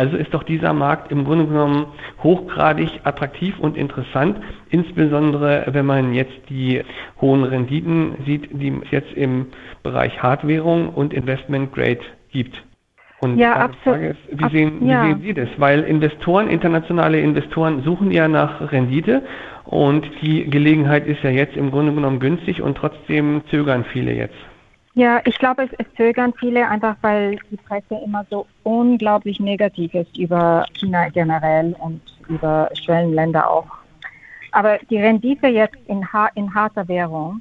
Also 0.00 0.16
ist 0.16 0.32
doch 0.32 0.44
dieser 0.44 0.72
Markt 0.72 1.12
im 1.12 1.26
Grunde 1.26 1.44
genommen 1.44 1.84
hochgradig 2.22 3.00
attraktiv 3.04 3.58
und 3.58 3.76
interessant, 3.76 4.38
insbesondere 4.70 5.66
wenn 5.72 5.84
man 5.84 6.14
jetzt 6.14 6.32
die 6.48 6.80
hohen 7.20 7.44
Renditen 7.44 8.14
sieht, 8.24 8.48
die 8.50 8.72
es 8.82 8.90
jetzt 8.90 9.12
im 9.12 9.48
Bereich 9.82 10.22
Hardwährung 10.22 10.88
und 10.88 11.12
Investment 11.12 11.74
Grade 11.74 12.00
gibt. 12.32 12.56
Und 13.20 13.36
ja, 13.36 13.56
absolut. 13.56 14.00
Ist, 14.00 14.16
wie, 14.30 14.44
Ab, 14.44 14.50
sehen, 14.52 14.86
ja. 14.86 15.04
wie 15.04 15.08
sehen 15.08 15.20
Sie 15.20 15.34
das? 15.34 15.48
Weil 15.58 15.80
Investoren, 15.82 16.48
internationale 16.48 17.20
Investoren 17.20 17.82
suchen 17.82 18.10
ja 18.10 18.26
nach 18.26 18.72
Rendite 18.72 19.20
und 19.66 20.06
die 20.22 20.48
Gelegenheit 20.48 21.06
ist 21.06 21.22
ja 21.22 21.28
jetzt 21.28 21.58
im 21.58 21.70
Grunde 21.70 21.92
genommen 21.92 22.20
günstig 22.20 22.62
und 22.62 22.78
trotzdem 22.78 23.42
zögern 23.50 23.84
viele 23.92 24.14
jetzt. 24.14 24.49
Ja, 24.94 25.20
ich 25.24 25.38
glaube, 25.38 25.64
es, 25.64 25.70
es 25.78 25.86
zögern 25.96 26.34
viele 26.38 26.68
einfach, 26.68 26.96
weil 27.00 27.38
die 27.50 27.56
Presse 27.56 27.94
immer 28.04 28.26
so 28.28 28.46
unglaublich 28.64 29.38
negativ 29.38 29.94
ist 29.94 30.16
über 30.18 30.66
China 30.74 31.08
generell 31.08 31.74
und 31.78 32.00
über 32.28 32.68
Schwellenländer 32.74 33.48
auch. 33.48 33.66
Aber 34.52 34.78
die 34.90 34.98
Rendite 34.98 35.46
jetzt 35.46 35.76
in, 35.86 36.04
in 36.34 36.54
harter 36.54 36.88
Währung 36.88 37.40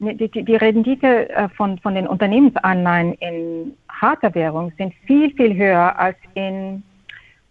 die, 0.00 0.28
die, 0.28 0.44
die 0.44 0.56
Rendite 0.56 1.28
äh, 1.30 1.48
von, 1.50 1.78
von 1.78 1.94
den 1.94 2.06
Unternehmensanleihen 2.06 3.14
in 3.14 3.76
harter 3.88 4.34
Währung 4.34 4.72
sind 4.78 4.94
viel, 5.06 5.30
viel 5.34 5.54
höher 5.54 5.98
als 5.98 6.16
in, 6.34 6.82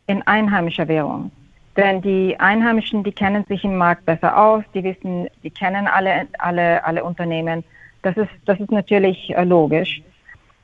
in 0.08 0.22
einheimischer 0.24 0.88
Währung. 0.88 1.32
Denn 1.78 2.02
die 2.02 2.38
Einheimischen, 2.40 3.04
die 3.04 3.12
kennen 3.12 3.46
sich 3.48 3.64
im 3.64 3.78
Markt 3.78 4.06
besser 4.06 4.36
aus, 4.36 4.64
die 4.74 4.84
wissen, 4.84 5.28
die 5.44 5.52
kennen 5.52 5.88
alle, 5.88 6.28
alle, 6.40 6.84
alle 6.84 7.04
Unternehmen. 7.04 7.64
Das 8.02 8.16
ist, 8.18 8.30
das 8.46 8.60
ist 8.60 8.72
natürlich 8.72 9.36
äh, 9.36 9.44
logisch. 9.44 10.02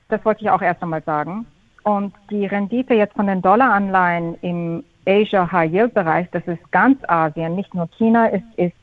Das 0.10 0.24
wollte 0.24 0.44
ich 0.44 0.50
auch 0.50 0.62
erst 0.62 0.82
einmal 0.82 1.04
sagen. 1.04 1.46
Und 1.84 2.14
die 2.30 2.46
Rendite 2.46 2.94
jetzt 2.94 3.16
von 3.16 3.28
den 3.28 3.42
Dollaranleihen 3.42 4.36
im 4.42 4.84
Asia 5.06 5.52
High 5.52 5.72
Yield 5.72 5.94
Bereich, 5.94 6.28
das 6.32 6.44
ist 6.48 6.72
ganz 6.72 6.98
Asien, 7.08 7.56
nicht 7.56 7.74
nur 7.76 7.88
China, 7.98 8.26
ist, 8.28 8.44
ist, 8.58 8.76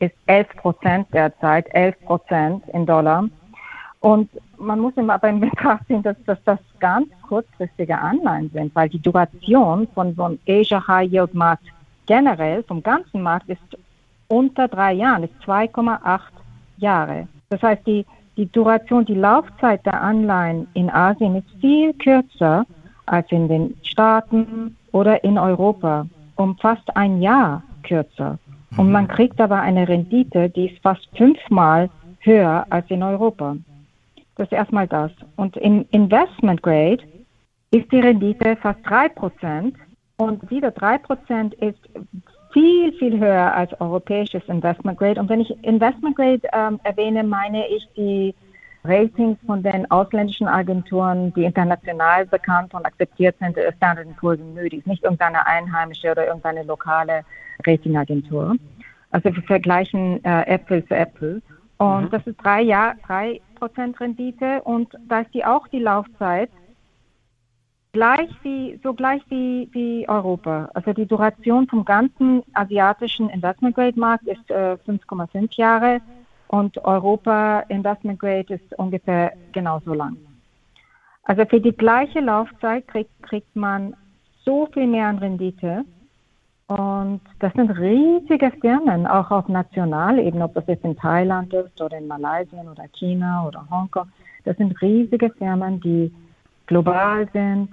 ist 0.00 0.14
11 0.26 0.48
Prozent 0.56 1.06
derzeit, 1.12 1.66
11 1.74 2.00
Prozent 2.04 2.68
in 2.72 2.84
Dollar. 2.84 3.24
Und 4.00 4.28
man 4.58 4.80
muss 4.80 4.94
immer 4.96 5.18
beim 5.18 5.40
Betracht 5.40 5.86
ziehen, 5.86 6.02
dass, 6.02 6.16
dass 6.26 6.38
das 6.44 6.58
ganz 6.80 7.08
kurzfristige 7.22 7.96
Anleihen 7.96 8.50
sind, 8.52 8.74
weil 8.74 8.88
die 8.88 9.00
Duration 9.00 9.88
von 9.94 10.14
so 10.14 10.24
einem 10.24 10.38
Asia 10.46 10.86
High 10.86 11.10
Yield 11.10 11.34
Markt 11.34 11.64
generell, 12.06 12.62
vom 12.64 12.82
ganzen 12.82 13.22
Markt, 13.22 13.48
ist 13.48 13.60
unter 14.28 14.68
drei 14.68 14.92
Jahren, 14.92 15.24
ist 15.24 15.34
2,8 15.46 16.20
Jahre. 16.78 17.28
Das 17.52 17.62
heißt, 17.62 17.86
die, 17.86 18.06
die 18.38 18.50
Duration, 18.50 19.04
die 19.04 19.14
Laufzeit 19.14 19.84
der 19.84 20.00
Anleihen 20.00 20.68
in 20.72 20.88
Asien 20.88 21.36
ist 21.36 21.60
viel 21.60 21.92
kürzer 21.92 22.64
als 23.04 23.30
in 23.30 23.46
den 23.46 23.76
Staaten 23.82 24.74
oder 24.90 25.22
in 25.22 25.36
Europa, 25.36 26.06
um 26.36 26.56
fast 26.56 26.96
ein 26.96 27.20
Jahr 27.20 27.62
kürzer. 27.82 28.38
Und 28.78 28.90
man 28.90 29.04
mhm. 29.04 29.08
kriegt 29.08 29.38
aber 29.38 29.60
eine 29.60 29.86
Rendite, 29.86 30.48
die 30.48 30.70
ist 30.70 30.82
fast 30.82 31.06
fünfmal 31.14 31.90
höher 32.20 32.64
als 32.70 32.90
in 32.90 33.02
Europa. 33.02 33.54
Das 34.36 34.46
ist 34.46 34.52
erstmal 34.52 34.88
das. 34.88 35.10
Und 35.36 35.58
im 35.58 35.84
Investment 35.90 36.62
Grade 36.62 37.02
ist 37.70 37.92
die 37.92 38.00
Rendite 38.00 38.56
fast 38.56 38.80
drei 38.86 39.10
Prozent 39.10 39.76
und 40.16 40.50
wieder 40.50 40.70
drei 40.70 40.96
Prozent 40.96 41.52
ist 41.52 41.78
viel, 42.52 42.92
viel 42.92 43.18
höher 43.18 43.54
als 43.54 43.72
europäisches 43.80 44.42
Investment 44.48 44.98
Grade. 44.98 45.20
Und 45.20 45.28
wenn 45.28 45.40
ich 45.40 45.50
Investment 45.64 46.16
Grade 46.16 46.42
ähm, 46.52 46.80
erwähne, 46.84 47.24
meine 47.24 47.66
ich 47.68 47.88
die 47.96 48.34
Ratings 48.84 49.38
von 49.46 49.62
den 49.62 49.88
ausländischen 49.90 50.48
Agenturen, 50.48 51.32
die 51.34 51.44
international 51.44 52.26
bekannt 52.26 52.74
und 52.74 52.84
akzeptiert 52.84 53.36
sind, 53.38 53.56
Standard 53.76 54.16
Poor's 54.16 54.40
und 54.40 54.54
Moody's, 54.54 54.84
nicht 54.86 55.04
irgendeine 55.04 55.46
einheimische 55.46 56.10
oder 56.10 56.26
irgendeine 56.26 56.64
lokale 56.64 57.24
Ratingagentur. 57.64 58.56
Also 59.10 59.32
wir 59.34 59.42
vergleichen 59.42 60.24
äh, 60.24 60.42
Äpfel 60.46 60.84
zu 60.86 60.94
Äpfel. 60.94 61.42
Und 61.78 62.04
mhm. 62.04 62.10
das 62.10 62.26
ist 62.26 62.36
drei 62.42 62.62
Jahr, 62.62 62.94
drei 63.06 63.40
Prozent 63.56 64.00
Rendite 64.00 64.62
und 64.62 64.92
da 65.08 65.20
ist 65.20 65.32
die 65.34 65.44
auch 65.44 65.68
die 65.68 65.78
Laufzeit 65.78 66.50
gleich 67.92 68.30
wie, 68.42 68.80
so 68.82 68.94
gleich 68.94 69.22
wie, 69.28 69.68
wie 69.72 70.08
Europa. 70.08 70.70
Also 70.74 70.92
die 70.92 71.06
Duration 71.06 71.68
vom 71.68 71.84
ganzen 71.84 72.42
asiatischen 72.54 73.28
Investment 73.30 73.74
Grade 73.74 73.98
Markt 73.98 74.26
ist 74.26 74.50
äh, 74.50 74.76
5,5 74.86 75.56
Jahre 75.56 76.00
und 76.48 76.82
Europa 76.84 77.60
Investment 77.68 78.18
Grade 78.18 78.54
ist 78.54 78.78
ungefähr 78.78 79.32
genauso 79.52 79.94
lang. 79.94 80.16
Also 81.24 81.44
für 81.46 81.60
die 81.60 81.72
gleiche 81.72 82.20
Laufzeit 82.20 82.88
kriegt, 82.88 83.22
kriegt 83.22 83.54
man 83.54 83.94
so 84.44 84.68
viel 84.72 84.86
mehr 84.86 85.06
an 85.06 85.18
Rendite. 85.18 85.84
Und 86.66 87.20
das 87.38 87.52
sind 87.52 87.70
riesige 87.70 88.50
Firmen, 88.60 89.06
auch 89.06 89.30
auf 89.30 89.46
Nationalebene, 89.48 90.44
ob 90.44 90.54
das 90.54 90.66
jetzt 90.66 90.84
in 90.84 90.96
Thailand 90.96 91.52
ist 91.52 91.80
oder 91.80 91.98
in 91.98 92.06
Malaysia 92.06 92.60
oder 92.62 92.88
China 92.98 93.46
oder 93.46 93.66
Hongkong. 93.70 94.08
Das 94.44 94.56
sind 94.56 94.80
riesige 94.80 95.30
Firmen, 95.30 95.80
die 95.80 96.12
global 96.66 97.28
sind, 97.32 97.70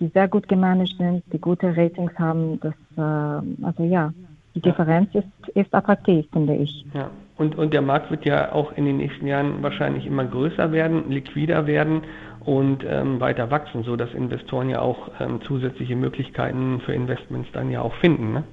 die 0.00 0.08
sehr 0.08 0.28
gut 0.28 0.48
gemanagt 0.48 0.96
sind, 0.98 1.22
die 1.32 1.40
gute 1.40 1.76
Ratings 1.76 2.12
haben. 2.18 2.60
Das, 2.60 2.74
äh, 2.96 3.64
also 3.64 3.84
ja, 3.84 4.12
die 4.54 4.60
Differenz 4.60 5.14
ist, 5.14 5.48
ist 5.54 5.74
attraktiv, 5.74 6.26
finde 6.32 6.54
ich. 6.56 6.84
Ja. 6.92 7.10
Und, 7.38 7.56
und 7.56 7.72
der 7.72 7.82
Markt 7.82 8.10
wird 8.10 8.24
ja 8.24 8.52
auch 8.52 8.72
in 8.72 8.84
den 8.84 8.98
nächsten 8.98 9.26
Jahren 9.26 9.62
wahrscheinlich 9.62 10.06
immer 10.06 10.24
größer 10.24 10.70
werden, 10.70 11.10
liquider 11.10 11.66
werden 11.66 12.02
und 12.44 12.84
ähm, 12.86 13.20
weiter 13.20 13.50
wachsen, 13.50 13.84
sodass 13.84 14.12
Investoren 14.12 14.68
ja 14.68 14.80
auch 14.80 15.10
ähm, 15.18 15.40
zusätzliche 15.46 15.96
Möglichkeiten 15.96 16.80
für 16.84 16.92
Investments 16.92 17.48
dann 17.52 17.70
ja 17.70 17.80
auch 17.80 17.94
finden. 17.96 18.32
Ne? 18.32 18.44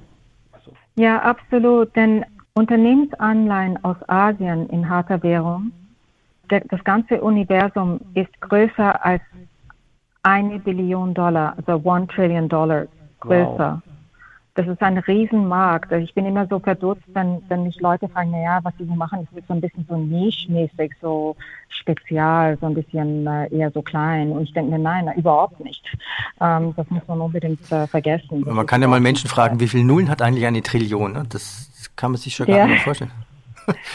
Also. 0.51 0.72
Ja, 0.96 1.19
absolut. 1.22 1.96
Denn 1.96 2.25
Unternehmensanleihen 2.53 3.84
aus 3.84 3.98
Asien 4.08 4.69
in 4.69 4.89
harter 4.89 5.22
Währung, 5.24 5.72
der, 6.50 6.62
das 6.62 6.84
ganze 6.84 7.22
Universum 7.22 8.00
ist 8.13 8.41
größer 8.41 9.05
als 9.05 9.22
eine 10.24 10.60
Billion 10.60 11.14
Dollar, 11.14 11.56
also 11.58 11.82
one 11.84 12.08
Trillion 12.08 12.50
Dollar 12.50 12.86
größer. 13.20 13.82
Wow 13.84 13.90
das 14.60 14.68
ist 14.68 14.82
ein 14.82 14.98
Riesenmarkt. 14.98 15.92
Also 15.92 16.04
ich 16.04 16.14
bin 16.14 16.26
immer 16.26 16.46
so 16.48 16.60
verdutzt, 16.60 17.04
wenn, 17.14 17.42
wenn 17.48 17.64
mich 17.64 17.80
Leute 17.80 18.10
fragen, 18.10 18.32
naja, 18.32 18.60
was 18.64 18.74
sie 18.78 18.86
so 18.86 18.94
machen, 18.94 19.26
das 19.30 19.40
ist 19.40 19.48
so 19.48 19.54
ein 19.54 19.62
bisschen 19.62 19.86
so 19.88 19.96
nischmäßig, 19.96 20.92
so 21.02 21.38
spezial, 21.70 22.58
so 22.60 22.66
ein 22.66 22.74
bisschen 22.74 23.26
äh, 23.26 23.48
eher 23.56 23.72
so 23.72 23.82
klein. 23.82 24.32
Und 24.32 24.44
ich 24.44 24.54
denke 24.54 24.72
mir, 24.72 24.80
nein, 24.80 25.10
überhaupt 25.16 25.64
nicht. 25.64 25.86
Ähm, 26.42 26.74
das 26.76 26.90
muss 26.90 27.08
man 27.08 27.22
unbedingt 27.22 27.72
äh, 27.72 27.88
vergessen. 27.88 28.44
Das 28.44 28.54
man 28.54 28.66
kann 28.66 28.82
ja 28.82 28.90
mal 28.90 29.00
Menschen 29.00 29.30
fragen, 29.30 29.62
wie 29.62 29.68
viele 29.68 29.86
Nullen 29.86 30.10
hat 30.10 30.22
eigentlich 30.22 30.46
eine 30.46 30.62
Trillion? 30.62 31.14
Ne? 31.14 31.24
Das 31.30 31.72
kann 31.96 32.12
man 32.12 32.20
sich 32.20 32.36
schon 32.36 32.48
gar 32.48 32.66
nicht 32.66 32.76
mehr 32.76 32.84
vorstellen. 32.84 33.12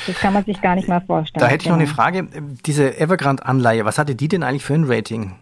Das 0.07 0.17
kann 0.21 0.33
man 0.33 0.45
sich 0.45 0.61
gar 0.63 0.77
nicht 0.77 0.87
mehr 0.87 1.01
vorstellen. 1.01 1.41
Da 1.41 1.49
hätte 1.49 1.65
ich 1.65 1.69
noch 1.69 1.75
eine 1.75 1.87
genau. 1.87 1.97
Frage. 1.97 2.29
Diese 2.65 2.97
Evergrande-Anleihe, 2.97 3.85
was 3.85 3.99
hatte 3.99 4.15
die 4.15 4.29
denn 4.29 4.45
eigentlich 4.45 4.65
für 4.65 4.75
ein 4.75 4.85
Rating? 4.85 5.33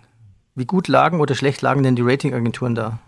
Wie 0.55 0.67
gut 0.67 0.89
lagen 0.89 1.21
oder 1.21 1.35
schlecht 1.35 1.63
lagen 1.63 1.83
denn 1.83 1.97
die 1.97 2.03
Ratingagenturen 2.03 2.75
da? 2.75 2.99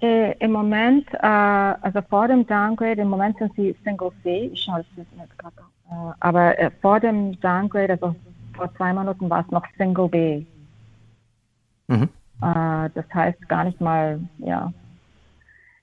Äh, 0.00 0.36
Im 0.38 0.52
Moment, 0.52 1.06
äh, 1.14 1.26
also 1.26 2.00
vor 2.08 2.26
dem 2.28 2.46
Downgrade, 2.46 3.02
im 3.02 3.08
Moment 3.08 3.38
sind 3.38 3.52
sie 3.54 3.76
Single 3.84 4.10
C. 4.22 4.50
Ich 4.52 4.62
schaue 4.62 4.84
das 4.96 5.06
jetzt 5.16 5.38
gerade 5.38 5.54
äh, 5.90 6.12
Aber 6.20 6.54
vor 6.80 6.98
dem 6.98 7.38
Downgrade, 7.40 7.92
also 7.92 8.16
vor 8.54 8.74
zwei 8.76 8.92
Monaten, 8.92 9.30
war 9.30 9.44
es 9.44 9.50
noch 9.50 9.64
Single 9.76 10.08
B. 10.08 10.44
Mhm. 11.88 12.08
Das 12.40 13.04
heißt 13.14 13.48
gar 13.48 13.62
nicht 13.62 13.80
mal, 13.80 14.18
ja. 14.38 14.72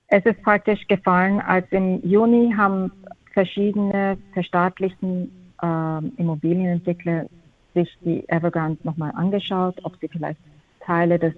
Es 0.08 0.22
ist 0.26 0.42
praktisch 0.42 0.86
gefallen, 0.88 1.40
als 1.40 1.66
im 1.70 2.06
Juni 2.06 2.52
haben 2.54 2.92
verschiedene 3.32 4.18
verstaatlichten 4.34 5.30
äh, 5.62 6.04
Immobilienentwickler 6.20 7.26
sich 7.72 7.88
die 8.04 8.28
Evergrande 8.28 8.78
nochmal 8.82 9.12
angeschaut, 9.14 9.78
ob 9.84 9.96
sie 10.00 10.08
vielleicht 10.08 10.40
Teile 10.90 11.20
des 11.20 11.34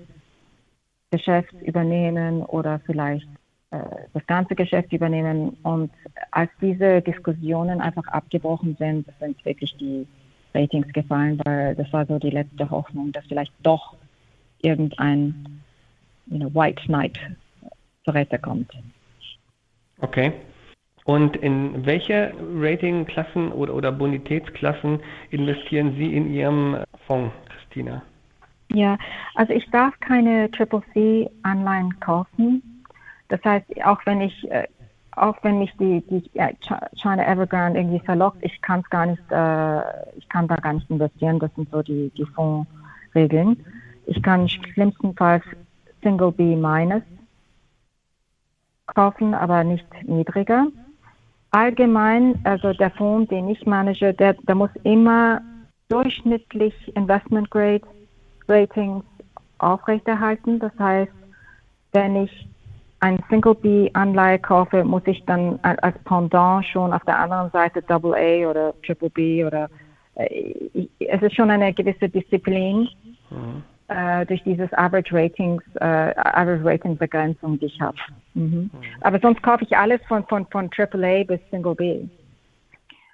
Geschäft 1.11 1.53
übernehmen 1.61 2.43
oder 2.43 2.81
vielleicht 2.87 3.29
äh, 3.71 3.81
das 4.15 4.27
ganze 4.27 4.55
Geschäft 4.55 4.91
übernehmen. 4.95 5.59
Und 5.63 5.91
als 6.31 6.51
diese 6.63 7.03
Diskussionen 7.03 7.83
einfach 7.83 8.07
abgebrochen 8.09 8.77
sind, 8.79 9.07
sind 9.21 9.45
wirklich 9.45 9.77
die 9.77 10.07
Ratings 10.55 10.91
gefallen, 10.95 11.39
weil 11.45 11.75
das 11.75 11.93
war 11.93 12.07
so 12.07 12.19
die 12.19 12.31
letzte 12.31 12.71
Hoffnung, 12.71 13.13
dass 13.13 13.27
vielleicht 13.27 13.53
doch 13.63 13.95
irgendein 14.63 15.63
you 16.27 16.39
know, 16.39 16.55
White 16.55 16.83
Knight 16.87 17.19
zur 18.05 18.15
Rette 18.15 18.39
kommt. 18.39 18.73
Okay. 20.01 20.33
Und 21.05 21.37
in 21.37 21.85
welche 21.85 22.33
Ratingklassen 22.55 23.53
oder, 23.53 23.75
oder 23.75 23.93
Bonitätsklassen 23.93 25.01
investieren 25.31 25.95
Sie 25.99 26.17
in 26.17 26.33
Ihrem 26.33 26.79
Fonds, 27.07 27.35
Christina? 27.49 28.03
Ja, 28.75 28.97
also 29.35 29.53
ich 29.53 29.69
darf 29.71 29.99
keine 30.01 30.51
Triple 30.51 30.83
C 30.93 31.31
Anleihen 31.43 31.99
kaufen. 32.01 32.85
Das 33.29 33.43
heißt, 33.45 33.67
auch 33.85 34.01
wenn 34.07 34.21
ich, 34.21 34.51
äh, 34.51 34.67
auch 35.13 35.37
wenn 35.43 35.59
mich 35.59 35.73
die, 35.79 36.01
die 36.09 36.31
China 36.95 37.27
Evergrande 37.27 37.81
irgendwie 37.81 38.01
verlockt, 38.01 38.39
ich 38.43 38.61
kann 38.63 38.81
es 38.81 38.91
gar 38.91 39.07
nicht, 39.07 39.23
äh, 39.31 40.17
ich 40.17 40.29
kann 40.29 40.49
da 40.49 40.57
gar 40.57 40.73
nicht 40.75 40.91
investieren. 40.91 41.39
Das 41.39 41.55
sind 41.55 41.71
so 41.71 41.83
die, 41.83 42.11
die 42.17 42.25
Fondsregeln. 42.25 43.65
Ich 44.07 44.23
kann 44.23 44.49
schlimmstenfalls 44.49 45.45
Single 46.03 46.33
B 46.33 46.57
minus 46.57 47.03
kaufen, 48.87 49.35
aber 49.35 49.65
nicht 49.65 49.87
niedriger. 50.05 50.67
Allgemein, 51.51 52.41
also 52.45 52.73
der 52.73 52.91
Fonds, 52.91 53.29
den 53.29 53.49
ich 53.49 53.65
manage, 53.67 54.15
der, 54.15 54.35
der 54.35 54.55
muss 54.55 54.71
immer 54.85 55.43
durchschnittlich 55.89 56.75
Investment 56.97 57.51
Grade 57.51 57.83
Ratings 58.49 59.05
aufrechterhalten. 59.59 60.59
Das 60.59 60.73
heißt, 60.79 61.13
wenn 61.93 62.17
ich 62.17 62.49
ein 63.01 63.23
Single 63.29 63.55
B 63.55 63.91
Anleihe 63.95 64.39
kaufe, 64.39 64.85
muss 64.85 65.03
ich 65.07 65.25
dann 65.25 65.59
als 65.63 65.99
Pendant 66.05 66.65
schon 66.67 66.93
auf 66.93 67.03
der 67.05 67.19
anderen 67.19 67.51
Seite 67.51 67.83
Double 67.83 68.15
A 68.15 68.49
oder 68.49 68.75
Triple 68.87 69.11
B 69.11 69.45
oder 69.45 69.69
äh, 70.15 70.89
es 71.01 71.23
ist 71.23 71.35
schon 71.35 71.51
eine 71.51 71.73
gewisse 71.73 72.09
Disziplin 72.09 72.89
mhm. 73.31 73.63
äh, 73.89 74.25
durch 74.27 74.43
dieses 74.45 74.73
Average 74.75 75.15
Ratings, 75.15 75.63
äh, 75.81 76.15
Average 76.17 76.65
Rating 76.65 76.97
Begrenzung, 76.97 77.59
die 77.59 77.67
ich 77.67 77.81
habe. 77.81 77.97
Mhm. 78.35 78.45
Mhm. 78.45 78.71
Aber 79.01 79.19
sonst 79.19 79.43
kaufe 79.43 79.65
ich 79.65 79.77
alles 79.77 80.01
von, 80.07 80.25
von, 80.27 80.47
von 80.47 80.71
AAA 80.77 81.25
bis 81.25 81.41
Single 81.51 81.75
B. 81.75 82.01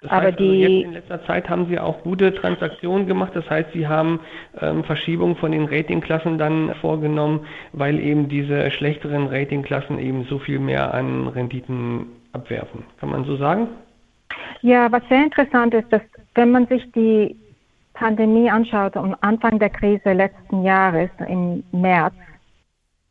Das 0.01 0.11
Aber 0.11 0.27
heißt, 0.27 0.39
also 0.39 0.53
jetzt 0.53 0.85
in 0.85 0.93
letzter 0.93 1.25
Zeit 1.25 1.49
haben 1.49 1.67
Sie 1.67 1.77
auch 1.77 2.03
gute 2.03 2.33
Transaktionen 2.33 3.05
gemacht. 3.05 3.31
Das 3.35 3.49
heißt, 3.49 3.71
Sie 3.73 3.87
haben 3.87 4.21
ähm, 4.61 4.83
Verschiebungen 4.85 5.35
von 5.35 5.51
den 5.51 5.65
Ratingklassen 5.65 6.37
dann 6.37 6.73
vorgenommen, 6.75 7.45
weil 7.73 7.99
eben 7.99 8.29
diese 8.29 8.71
schlechteren 8.71 9.27
Ratingklassen 9.27 9.99
eben 9.99 10.23
so 10.29 10.39
viel 10.39 10.59
mehr 10.59 10.93
an 10.93 11.27
Renditen 11.27 12.07
abwerfen. 12.31 12.85
Kann 12.99 13.09
man 13.09 13.25
so 13.25 13.35
sagen? 13.35 13.67
Ja, 14.61 14.89
was 14.91 15.01
sehr 15.09 15.23
interessant 15.23 15.73
ist, 15.73 15.91
dass 15.91 16.01
wenn 16.35 16.51
man 16.51 16.67
sich 16.67 16.89
die 16.93 17.35
Pandemie 17.93 18.49
anschaut, 18.49 18.95
am 18.95 19.15
Anfang 19.19 19.59
der 19.59 19.69
Krise 19.69 20.13
letzten 20.13 20.63
Jahres, 20.63 21.09
im 21.27 21.63
März, 21.73 22.13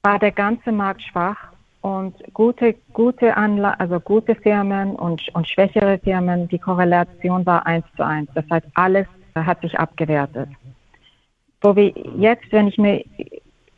war 0.03 0.19
der 0.19 0.33
ganze 0.33 0.73
Markt 0.73 1.03
schwach 1.03 1.48
und 1.81 2.15
gute, 2.35 2.75
gute 2.93 3.37
Anla 3.37 3.75
also 3.79 4.01
gute 4.01 4.35
Firmen 4.35 4.97
und, 4.97 5.23
und 5.35 5.49
schwächere 5.49 5.99
Firmen, 5.99 6.49
die 6.49 6.59
Korrelation 6.59 7.47
war 7.47 7.67
eins 7.67 7.87
zu 7.97 8.05
eins. 8.05 8.29
Das 8.35 8.45
heißt, 8.51 8.67
alles 8.75 9.07
hat 9.35 9.61
sich 9.61 9.79
abgewertet. 9.79 10.49
Wo 11.61 11.77
wir 11.77 11.93
jetzt, 12.17 12.51
wenn 12.51 12.69
ich 12.69 12.79
mir 12.79 13.05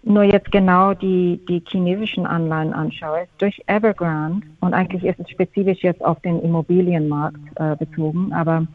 nur 0.02 0.22
jetzt 0.22 0.50
genau 0.50 0.94
die, 0.94 1.40
die 1.48 1.62
chinesischen 1.68 2.26
Anleihen 2.26 2.72
anschaue, 2.72 3.26
durch 3.38 3.60
Evergrande, 3.66 4.46
und 4.60 4.72
eigentlich 4.72 5.04
ist 5.04 5.20
es 5.20 5.30
spezifisch 5.30 5.82
jetzt 5.82 6.02
auf 6.02 6.20
den 6.20 6.40
Immobilienmarkt 6.40 7.36
äh, 7.56 7.76
bezogen, 7.76 8.32
aber 8.32 8.66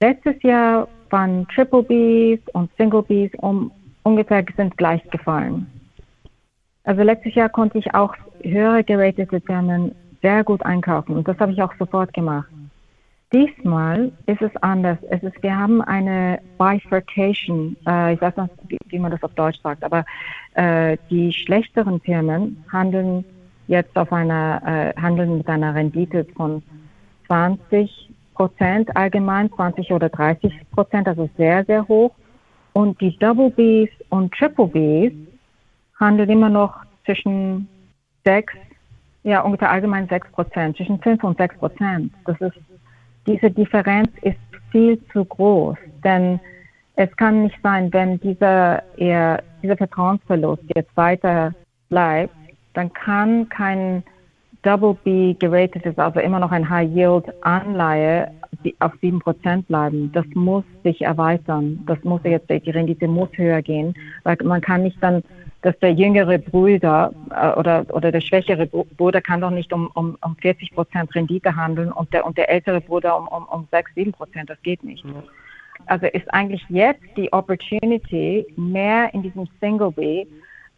letztes 0.00 0.42
Jahr 0.42 0.88
waren 1.10 1.46
Triple 1.48 1.82
Bs 1.84 2.40
und 2.52 2.70
Single 2.76 3.02
Bs 3.02 3.30
um, 3.38 3.70
ungefähr 4.02 4.44
sind 4.56 4.76
gleich 4.76 5.02
gefallen. 5.10 5.66
Also 6.88 7.02
letztes 7.02 7.34
Jahr 7.34 7.50
konnte 7.50 7.76
ich 7.76 7.92
auch 7.92 8.14
höhere 8.42 8.82
geratete 8.82 9.42
Firmen 9.42 9.94
sehr 10.22 10.42
gut 10.42 10.64
einkaufen 10.64 11.16
und 11.16 11.28
das 11.28 11.38
habe 11.38 11.52
ich 11.52 11.60
auch 11.60 11.74
sofort 11.78 12.14
gemacht. 12.14 12.48
Diesmal 13.30 14.10
ist 14.24 14.40
es 14.40 14.56
anders. 14.62 14.96
Es 15.10 15.22
ist, 15.22 15.42
wir 15.42 15.54
haben 15.54 15.82
eine 15.82 16.40
Bifurcation, 16.56 17.76
äh, 17.86 18.14
ich 18.14 18.22
weiß 18.22 18.34
nicht, 18.38 18.80
wie, 18.88 18.98
man 18.98 19.10
das 19.10 19.22
auf 19.22 19.34
Deutsch 19.34 19.60
sagt, 19.62 19.84
aber 19.84 20.06
äh, 20.54 20.96
die 21.10 21.30
schlechteren 21.30 22.00
Firmen 22.00 22.64
handeln 22.72 23.22
jetzt 23.66 23.94
auf 23.94 24.10
einer, 24.10 24.62
äh, 24.64 24.98
handeln 24.98 25.36
mit 25.36 25.46
einer 25.46 25.74
Rendite 25.74 26.24
von 26.36 26.62
20 27.26 28.08
Prozent 28.32 28.96
allgemein, 28.96 29.52
20 29.52 29.92
oder 29.92 30.08
30 30.08 30.54
Prozent, 30.72 31.06
also 31.06 31.28
sehr, 31.36 31.66
sehr 31.66 31.86
hoch. 31.86 32.12
Und 32.72 32.98
die 33.02 33.14
Double 33.18 33.50
Bs 33.50 33.90
und 34.08 34.32
Triple 34.32 34.68
Bs 34.68 35.27
handelt 35.98 36.30
immer 36.30 36.48
noch 36.48 36.74
zwischen 37.04 37.68
6, 38.24 38.54
ja 39.24 39.40
ungefähr 39.40 39.70
allgemein 39.70 40.08
6 40.08 40.30
Prozent, 40.32 40.76
zwischen 40.76 41.00
5 41.00 41.24
und 41.24 41.38
6 41.38 41.56
Prozent. 41.56 42.12
Das 42.24 42.40
ist, 42.40 42.58
diese 43.26 43.50
Differenz 43.50 44.10
ist 44.22 44.38
viel 44.70 45.00
zu 45.12 45.24
groß, 45.24 45.76
denn 46.04 46.40
es 46.96 47.14
kann 47.16 47.44
nicht 47.44 47.58
sein, 47.62 47.92
wenn 47.92 48.18
dieser, 48.20 48.82
eher, 48.98 49.42
dieser 49.62 49.76
Vertrauensverlust 49.76 50.64
jetzt 50.74 50.96
weiter 50.96 51.54
bleibt, 51.88 52.34
dann 52.74 52.92
kann 52.92 53.48
kein 53.48 54.02
Double 54.62 54.96
B 55.04 55.34
geratetes, 55.34 55.96
also 55.96 56.18
immer 56.20 56.40
noch 56.40 56.50
ein 56.50 56.68
High 56.68 56.90
Yield 56.90 57.24
Anleihe 57.42 58.32
auf 58.80 58.92
7% 59.00 59.62
bleiben. 59.66 60.10
Das 60.12 60.26
muss 60.34 60.64
sich 60.82 61.02
erweitern. 61.02 61.80
Das 61.86 62.02
muss 62.02 62.20
jetzt, 62.24 62.50
die 62.50 62.70
Rendite 62.70 63.06
muss 63.06 63.28
höher 63.34 63.62
gehen, 63.62 63.94
weil 64.24 64.36
man 64.42 64.60
kann 64.60 64.82
nicht 64.82 65.00
dann 65.00 65.22
dass 65.62 65.78
der 65.80 65.92
jüngere 65.92 66.38
Bruder 66.38 67.12
äh, 67.30 67.58
oder, 67.58 67.84
oder 67.90 68.12
der 68.12 68.20
schwächere 68.20 68.66
Bruder 68.66 69.20
kann 69.20 69.40
doch 69.40 69.50
nicht 69.50 69.72
um, 69.72 69.90
um, 69.94 70.16
um 70.24 70.36
40 70.36 70.72
Prozent 70.72 71.14
Rendite 71.14 71.56
handeln 71.56 71.90
und 71.90 72.12
der, 72.12 72.24
und 72.24 72.38
der 72.38 72.48
ältere 72.48 72.80
Bruder 72.80 73.18
um, 73.18 73.26
um, 73.28 73.44
um 73.46 73.68
6, 73.70 73.94
7 73.94 74.12
Prozent. 74.12 74.50
Das 74.50 74.60
geht 74.62 74.84
nicht. 74.84 75.04
Also 75.86 76.06
ist 76.06 76.32
eigentlich 76.32 76.64
jetzt 76.68 77.02
die 77.16 77.32
Opportunity 77.32 78.46
mehr 78.56 79.12
in 79.14 79.22
diesem 79.22 79.48
Single 79.60 79.90
B, 79.92 80.26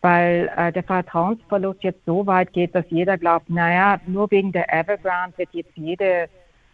weil 0.02 0.50
äh, 0.56 0.72
der 0.72 0.82
Vertrauensverlust 0.82 1.82
jetzt 1.82 2.04
so 2.06 2.26
weit 2.26 2.52
geht, 2.52 2.74
dass 2.74 2.84
jeder 2.88 3.18
glaubt, 3.18 3.50
naja, 3.50 4.00
nur 4.06 4.30
wegen 4.30 4.52
der 4.52 4.72
Evergrande 4.72 5.36
wird 5.38 5.50
jetzt 5.52 5.76
jede 5.76 6.28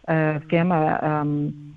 äh, 0.07 0.39
Firma 0.49 1.21
ähm, 1.21 1.75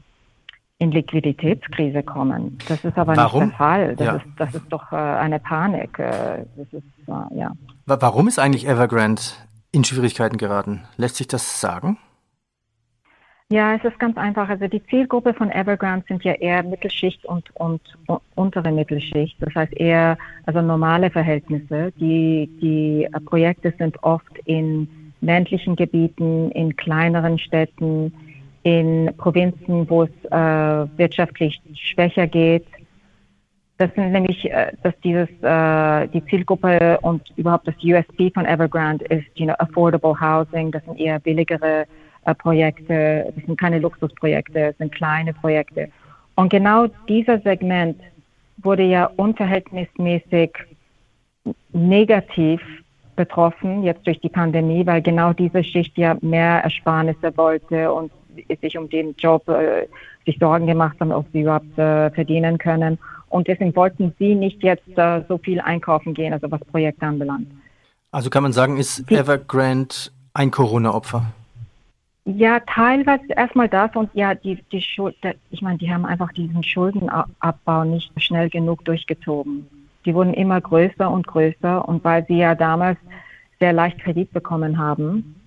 in 0.80 0.90
Liquiditätskrise 0.92 2.02
kommen. 2.02 2.58
Das 2.66 2.82
ist 2.84 2.96
aber 2.96 3.14
Warum? 3.14 3.44
nicht 3.44 3.52
der 3.52 3.58
Fall. 3.58 3.96
Das, 3.96 4.06
ja. 4.06 4.16
ist, 4.16 4.24
das 4.38 4.54
ist 4.54 4.66
doch 4.70 4.90
äh, 4.92 4.96
eine 4.96 5.38
Panik. 5.38 5.98
Äh, 5.98 6.46
das 6.56 6.66
ist, 6.72 6.82
äh, 7.06 7.38
ja. 7.38 7.52
Warum 7.84 8.28
ist 8.28 8.38
eigentlich 8.38 8.66
Evergrande 8.66 9.20
in 9.72 9.84
Schwierigkeiten 9.84 10.38
geraten? 10.38 10.84
Lässt 10.96 11.16
sich 11.16 11.28
das 11.28 11.60
sagen? 11.60 11.98
Ja, 13.50 13.74
es 13.74 13.84
ist 13.84 13.98
ganz 13.98 14.16
einfach. 14.16 14.48
Also 14.48 14.68
die 14.68 14.82
Zielgruppe 14.86 15.34
von 15.34 15.50
Evergrande 15.50 16.06
sind 16.08 16.24
ja 16.24 16.32
eher 16.32 16.62
Mittelschicht 16.62 17.26
und, 17.26 17.54
und, 17.56 17.82
und 18.06 18.20
untere 18.34 18.72
Mittelschicht. 18.72 19.36
Das 19.40 19.54
heißt 19.54 19.74
eher 19.74 20.16
also 20.46 20.62
normale 20.62 21.10
Verhältnisse. 21.10 21.92
Die, 22.00 22.48
die 22.62 23.06
Projekte 23.26 23.74
sind 23.76 24.02
oft 24.02 24.38
in 24.46 24.88
ländlichen 25.20 25.76
Gebieten, 25.76 26.50
in 26.52 26.74
kleineren 26.76 27.38
Städten, 27.38 28.14
in 28.62 29.10
Provinzen, 29.16 29.88
wo 29.88 30.04
es 30.04 30.10
äh, 30.30 30.98
wirtschaftlich 30.98 31.60
schwächer 31.74 32.26
geht. 32.26 32.66
Das 33.78 33.90
sind 33.94 34.12
nämlich, 34.12 34.50
äh, 34.50 34.72
dass 34.82 34.94
dieses 35.02 35.28
äh, 35.42 36.08
die 36.08 36.24
Zielgruppe 36.26 36.98
und 37.00 37.22
überhaupt 37.36 37.66
das 37.66 37.74
USP 37.82 38.30
von 38.32 38.44
Evergrande 38.44 39.04
ist, 39.06 39.26
you 39.36 39.46
know, 39.46 39.54
affordable 39.58 40.14
housing. 40.20 40.70
Das 40.70 40.84
sind 40.84 41.00
eher 41.00 41.18
billigere 41.18 41.86
äh, 42.26 42.34
Projekte. 42.34 43.32
Das 43.34 43.46
sind 43.46 43.58
keine 43.58 43.78
Luxusprojekte, 43.78 44.68
das 44.68 44.78
sind 44.78 44.92
kleine 44.92 45.32
Projekte. 45.32 45.88
Und 46.36 46.50
genau 46.50 46.86
dieser 47.08 47.38
Segment 47.40 47.98
wurde 48.58 48.82
ja 48.82 49.10
unverhältnismäßig 49.16 50.50
negativ 51.72 52.60
betroffen, 53.16 53.82
jetzt 53.82 54.06
durch 54.06 54.20
die 54.20 54.28
Pandemie, 54.28 54.86
weil 54.86 55.02
genau 55.02 55.32
diese 55.32 55.64
Schicht 55.64 55.96
ja 55.96 56.16
mehr 56.20 56.62
Ersparnisse 56.64 57.36
wollte 57.36 57.92
und 57.92 58.10
sich 58.60 58.78
um 58.78 58.88
den 58.88 59.14
Job 59.16 59.48
äh, 59.48 59.86
sich 60.26 60.38
Sorgen 60.38 60.66
gemacht 60.66 60.96
haben, 61.00 61.12
ob 61.12 61.26
sie 61.32 61.42
überhaupt 61.42 61.78
äh, 61.78 62.10
verdienen 62.10 62.58
können. 62.58 62.98
Und 63.28 63.48
deswegen 63.48 63.74
wollten 63.76 64.12
sie 64.18 64.34
nicht 64.34 64.62
jetzt 64.62 64.96
äh, 64.96 65.22
so 65.28 65.38
viel 65.38 65.60
einkaufen 65.60 66.14
gehen, 66.14 66.32
also 66.32 66.50
was 66.50 66.60
Projekte 66.60 67.06
anbelangt. 67.06 67.48
Also 68.10 68.28
kann 68.28 68.42
man 68.42 68.52
sagen, 68.52 68.76
ist 68.76 69.10
Evergrande 69.10 69.94
ein 70.34 70.50
Corona-Opfer? 70.50 71.26
Ja, 72.24 72.60
teilweise 72.60 73.24
erstmal 73.36 73.68
das 73.68 73.94
und 73.94 74.10
ja, 74.14 74.34
die, 74.34 74.62
die 74.70 74.82
Schuld, 74.82 75.16
ich 75.50 75.62
meine, 75.62 75.78
die 75.78 75.92
haben 75.92 76.04
einfach 76.04 76.32
diesen 76.32 76.62
Schuldenabbau 76.62 77.84
nicht 77.84 78.12
schnell 78.20 78.50
genug 78.50 78.84
durchgezogen. 78.84 79.66
Die 80.04 80.14
wurden 80.14 80.34
immer 80.34 80.60
größer 80.60 81.10
und 81.10 81.26
größer 81.26 81.86
und 81.88 82.04
weil 82.04 82.24
sie 82.26 82.38
ja 82.38 82.54
damals 82.54 82.98
sehr 83.58 83.72
leicht 83.72 83.98
Kredit 84.00 84.32
bekommen 84.32 84.78
haben, 84.78 85.39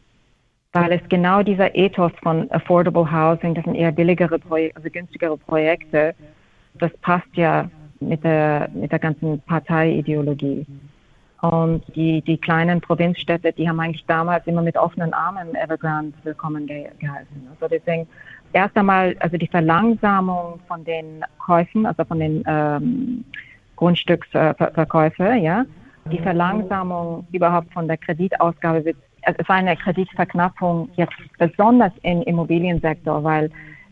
weil 0.73 0.91
es 0.91 1.01
genau 1.07 1.43
dieser 1.43 1.75
Ethos 1.75 2.11
von 2.21 2.49
Affordable 2.51 3.09
Housing, 3.09 3.53
das 3.53 3.63
sind 3.63 3.75
eher 3.75 3.91
billigere 3.91 4.39
Projekte, 4.39 4.75
also 4.75 4.89
günstigere 4.89 5.37
Projekte, 5.37 6.15
das 6.79 6.91
passt 7.01 7.27
ja 7.33 7.69
mit 7.99 8.23
der, 8.23 8.69
mit 8.73 8.91
der 8.91 8.99
ganzen 8.99 9.39
Parteiideologie. 9.41 10.65
Und 11.41 11.83
die, 11.95 12.21
die 12.21 12.37
kleinen 12.37 12.81
Provinzstädte, 12.81 13.53
die 13.53 13.67
haben 13.67 13.79
eigentlich 13.79 14.05
damals 14.07 14.47
immer 14.47 14.61
mit 14.61 14.77
offenen 14.77 15.13
Armen 15.13 15.53
Evergrande 15.55 16.13
willkommen 16.23 16.65
ge 16.65 16.89
geheißen. 16.99 17.47
Also 17.51 17.67
deswegen 17.67 18.07
erst 18.53 18.75
einmal, 18.75 19.15
also 19.19 19.37
die 19.37 19.47
Verlangsamung 19.47 20.59
von 20.67 20.83
den 20.85 21.23
Käufen, 21.37 21.85
also 21.85 22.03
von 22.05 22.19
den 22.19 22.43
ähm, 22.47 23.25
Grundstücksverkäufe, 23.75 25.33
ja, 25.35 25.65
die 26.11 26.19
Verlangsamung 26.19 27.27
überhaupt 27.31 27.71
von 27.73 27.87
der 27.87 27.97
Kreditausgabe 27.97 28.85
wird 28.85 28.97
es 29.25 29.49
war 29.49 29.57
eine 29.57 29.75
Kreditverknappung 29.75 30.89
jetzt 30.95 31.13
besonders 31.37 31.91
im 32.03 32.21
Immobiliensektor, 32.23 33.23
weil 33.23 33.49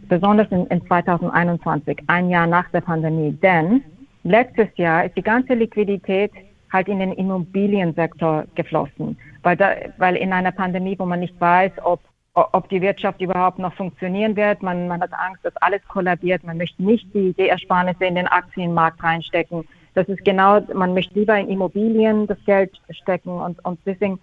besonders 0.07 0.47
in, 0.51 0.65
in 0.67 0.85
2021, 0.87 1.97
ein 2.07 2.29
Jahr 2.29 2.47
nach 2.47 2.69
der 2.71 2.81
Pandemie, 2.81 3.31
denn 3.31 3.83
letztes 4.23 4.67
Jahr 4.75 5.05
ist 5.05 5.15
die 5.17 5.23
ganze 5.23 5.53
Liquidität 5.53 6.31
halt 6.71 6.87
in 6.87 6.99
den 6.99 7.13
Immobiliensektor 7.13 8.45
geflossen, 8.55 9.17
weil, 9.43 9.57
da, 9.57 9.71
weil 9.97 10.15
in 10.15 10.31
einer 10.33 10.51
Pandemie, 10.51 10.97
wo 10.97 11.05
man 11.05 11.19
nicht 11.19 11.39
weiß, 11.39 11.71
ob 11.83 11.99
ob 12.33 12.69
die 12.69 12.81
Wirtschaft 12.81 13.19
überhaupt 13.19 13.59
noch 13.59 13.73
funktionieren 13.73 14.35
wird. 14.35 14.63
Man, 14.63 14.87
man 14.87 15.01
hat 15.01 15.11
Angst, 15.13 15.43
dass 15.43 15.55
alles 15.57 15.81
kollabiert. 15.89 16.43
Man 16.43 16.57
möchte 16.57 16.81
nicht 16.81 17.13
die, 17.13 17.33
die 17.33 17.49
Ersparnisse 17.49 18.05
in 18.05 18.15
den 18.15 18.27
Aktienmarkt 18.27 19.03
reinstecken. 19.03 19.67
Das 19.93 20.07
ist 20.07 20.23
genau, 20.23 20.61
man 20.73 20.93
möchte 20.93 21.19
lieber 21.19 21.37
in 21.37 21.49
Immobilien 21.49 22.27
das 22.27 22.37
Geld 22.45 22.79
stecken 22.89 23.31
und, 23.31 23.63
und 23.65 23.79
deswegen 23.85 24.19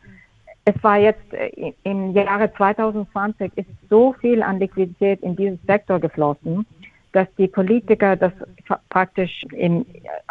es 0.69 0.85
war 0.85 0.99
jetzt 0.99 1.33
äh, 1.33 1.73
im 1.85 2.13
Jahre 2.13 2.53
2020 2.53 3.53
ist 3.57 3.69
so 3.89 4.13
viel 4.21 4.43
an 4.43 4.59
Liquidität 4.59 5.23
in 5.23 5.35
diesen 5.35 5.59
Sektor 5.67 5.99
geflossen, 5.99 6.67
dass 7.13 7.27
die 7.39 7.49
Politiker 7.49 8.17
das 8.17 8.33
praktisch 8.91 9.45
im 9.53 9.87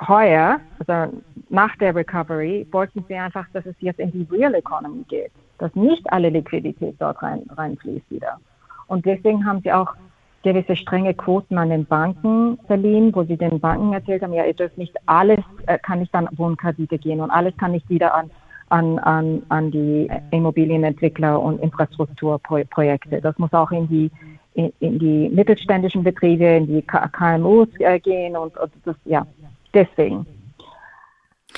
heuer, 0.07 0.59
also 0.79 1.11
nach 1.49 1.75
der 1.77 1.95
Recovery, 1.95 2.67
wollten 2.71 3.03
sie 3.07 3.15
einfach, 3.15 3.47
dass 3.53 3.65
es 3.65 3.75
jetzt 3.79 3.99
in 3.99 4.11
die 4.11 4.27
Real 4.31 4.53
Economy 4.53 5.03
geht, 5.07 5.31
dass 5.57 5.73
nicht 5.73 6.03
alle 6.13 6.29
Liquidität 6.29 6.95
dort 6.99 7.21
rein, 7.23 7.41
reinfließt 7.55 8.11
wieder. 8.11 8.39
Und 8.85 9.07
deswegen 9.07 9.43
haben 9.43 9.61
sie 9.63 9.73
auch 9.73 9.95
gewisse 10.43 10.75
strenge 10.75 11.15
Quoten 11.15 11.57
an 11.57 11.71
den 11.71 11.85
Banken 11.85 12.59
verliehen, 12.67 13.13
wo 13.13 13.23
sie 13.23 13.37
den 13.37 13.59
Banken 13.59 13.91
erzählt 13.93 14.21
haben, 14.21 14.33
ja, 14.33 14.45
ihr 14.45 14.53
dürft 14.53 14.77
nicht 14.77 14.95
alles, 15.07 15.39
äh, 15.65 15.79
kann 15.79 15.99
nicht 15.99 16.13
an 16.13 16.29
Wohnkredite 16.33 16.99
gehen 16.99 17.21
und 17.21 17.31
alles 17.31 17.57
kann 17.57 17.71
nicht 17.71 17.89
wieder 17.89 18.13
an 18.13 18.29
an, 18.69 18.99
an, 18.99 19.43
an 19.49 19.71
die 19.71 20.09
Immobilienentwickler 20.31 21.39
und 21.41 21.61
Infrastrukturprojekte. 21.61 23.21
Das 23.21 23.37
muss 23.37 23.53
auch 23.53 23.71
in 23.71 23.87
die, 23.87 24.11
in, 24.53 24.71
in 24.79 24.99
die 24.99 25.29
mittelständischen 25.29 26.03
Betriebe, 26.03 26.45
in 26.45 26.67
die 26.67 26.81
KMUs 26.81 27.69
äh, 27.79 27.99
gehen 27.99 28.35
und, 28.35 28.57
und 28.57 28.71
das, 28.85 28.95
ja, 29.05 29.25
deswegen. 29.73 30.25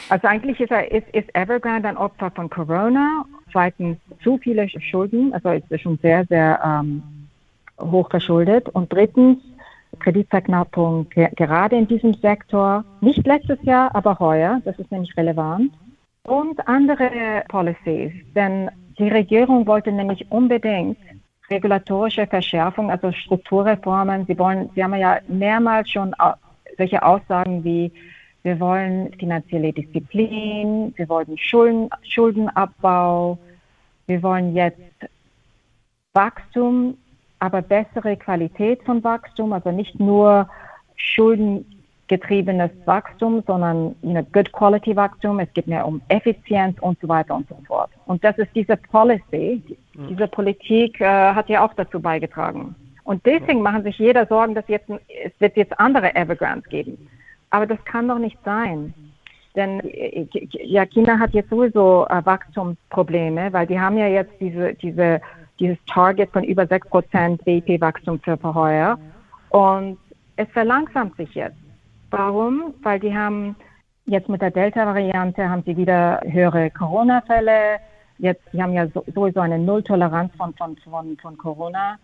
Also 0.09 0.27
eigentlich 0.27 0.59
ist, 0.59 0.71
er, 0.71 0.91
ist, 0.91 1.07
ist 1.13 1.29
Evergrande 1.35 1.89
ein 1.89 1.97
Opfer 1.97 2.31
von 2.31 2.49
Corona. 2.49 3.25
Zweitens 3.51 3.97
zu 4.23 4.37
viele 4.37 4.69
Schulden, 4.69 5.33
also 5.33 5.49
ist 5.49 5.81
schon 5.81 5.97
sehr, 6.01 6.25
sehr 6.25 6.59
ähm, 6.63 7.01
hoch 7.79 8.09
verschuldet. 8.09 8.69
Und 8.69 8.93
drittens 8.93 9.39
Kreditverknappung 9.99 11.07
gerade 11.09 11.75
in 11.75 11.87
diesem 11.87 12.13
Sektor, 12.13 12.85
nicht 13.01 13.25
letztes 13.25 13.61
Jahr, 13.63 13.93
aber 13.95 14.19
heuer, 14.19 14.61
das 14.63 14.77
ist 14.77 14.91
nämlich 14.91 15.15
relevant 15.17 15.71
und 16.23 16.67
andere 16.67 17.43
Policies. 17.47 18.11
Denn 18.35 18.69
die 18.97 19.09
Regierung 19.09 19.65
wollte 19.65 19.91
nämlich 19.91 20.29
unbedingt 20.31 20.97
regulatorische 21.49 22.27
Verschärfung, 22.27 22.91
also 22.91 23.11
Strukturreformen. 23.11 24.25
Sie 24.25 24.37
wollen, 24.37 24.69
Sie 24.75 24.83
haben 24.83 24.95
ja 24.95 25.19
mehrmals 25.27 25.89
schon 25.89 26.13
solche 26.77 27.01
Aussagen 27.01 27.63
wie 27.63 27.91
wir 28.43 28.59
wollen 28.59 29.11
finanzielle 29.19 29.73
Disziplin, 29.73 30.93
wir 30.95 31.09
wollen 31.09 31.37
Schulden, 31.37 31.89
Schuldenabbau, 32.03 33.37
wir 34.07 34.23
wollen 34.23 34.55
jetzt 34.55 34.79
Wachstum, 36.13 36.97
aber 37.39 37.61
bessere 37.61 38.15
Qualität 38.15 38.81
von 38.83 39.03
Wachstum, 39.03 39.51
also 39.51 39.71
nicht 39.71 39.99
nur 39.99 40.49
Schulden 40.95 41.78
getriebenes 42.09 42.71
Wachstum, 42.85 43.41
sondern 43.47 43.95
eine 44.03 44.23
Good 44.25 44.51
Quality 44.51 44.95
Wachstum. 44.95 45.39
Es 45.39 45.51
geht 45.53 45.67
mehr 45.67 45.87
um 45.87 46.01
Effizienz 46.09 46.77
und 46.81 46.99
so 46.99 47.07
weiter 47.07 47.35
und 47.35 47.47
so 47.47 47.55
fort. 47.65 47.89
Und 48.05 48.23
das 48.23 48.37
ist 48.37 48.49
diese 48.53 48.75
Policy, 48.75 49.63
diese 50.09 50.27
Politik 50.27 50.99
äh, 50.99 51.05
hat 51.05 51.49
ja 51.49 51.65
auch 51.65 51.73
dazu 51.73 51.99
beigetragen. 51.99 52.75
Und 53.03 53.25
deswegen 53.25 53.61
machen 53.61 53.83
sich 53.83 53.97
jeder 53.97 54.25
Sorgen, 54.27 54.55
dass 54.55 54.67
jetzt 54.67 54.89
es 54.89 55.31
wird 55.39 55.55
jetzt 55.55 55.79
andere 55.79 56.15
Evergrandes 56.15 56.69
geben. 56.69 57.09
Aber 57.49 57.65
das 57.65 57.83
kann 57.85 58.07
doch 58.07 58.19
nicht 58.19 58.37
sein. 58.43 58.93
Denn 59.55 59.79
äh, 59.81 60.27
ja, 60.63 60.85
China 60.85 61.19
hat 61.19 61.33
jetzt 61.33 61.49
sowieso 61.49 62.07
äh, 62.07 62.25
Wachstumsprobleme, 62.25 63.51
weil 63.51 63.67
die 63.67 63.79
haben 63.79 63.97
ja 63.97 64.07
jetzt 64.07 64.33
diese, 64.39 64.73
diese, 64.75 65.21
dieses 65.59 65.77
Target 65.85 66.31
von 66.31 66.43
über 66.43 66.63
6% 66.63 67.43
BIP-Wachstum 67.43 68.19
für 68.19 68.37
Verheuer. 68.37 68.99
Und 69.49 69.97
es 70.35 70.47
verlangsamt 70.49 71.17
sich 71.17 71.33
jetzt. 71.35 71.57
Warum? 72.11 72.73
Weil 72.81 72.99
die 72.99 73.15
haben 73.15 73.55
jetzt 74.05 74.29
mit 74.29 74.41
der 74.41 74.51
Delta-Variante 74.51 75.47
haben 75.49 75.63
sie 75.65 75.77
wieder 75.77 76.21
höhere 76.25 76.71
Corona-Fälle. 76.71 77.79
Jetzt, 78.17 78.41
die 78.51 78.61
haben 78.61 78.73
ja 78.73 78.87
sowieso 78.87 79.39
eine 79.39 79.59
Nulltoleranz 79.59 80.33
von, 80.35 80.53
von, 80.55 80.75
von, 80.77 81.17
von 81.17 81.37
Corona. 81.37 81.97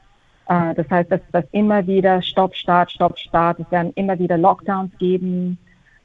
Äh, 0.48 0.74
das 0.76 0.90
heißt, 0.90 1.12
dass 1.12 1.22
das 1.32 1.46
immer 1.52 1.86
wieder 1.88 2.22
Stopp, 2.22 2.56
Start, 2.56 2.92
Stopp, 2.92 3.18
Start. 3.18 3.60
Es 3.60 3.72
werden 3.72 3.92
immer 3.96 4.18
wieder 4.20 4.38
Lockdowns 4.38 4.96
geben. 4.98 5.58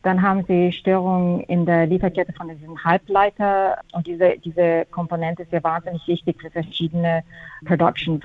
Dann 0.02 0.22
haben 0.22 0.44
sie 0.48 0.72
Störungen 0.72 1.40
in 1.40 1.66
der 1.66 1.86
Lieferkette 1.86 2.32
von 2.32 2.48
diesem 2.48 2.82
Halbleiter. 2.82 3.78
Und 3.92 4.06
diese, 4.06 4.38
diese 4.38 4.86
Komponente 4.90 5.42
ist 5.42 5.52
ja 5.52 5.62
wahnsinnig 5.62 6.06
wichtig 6.08 6.40
für 6.40 6.50
verschiedene 6.50 7.22
Production, 7.66 8.18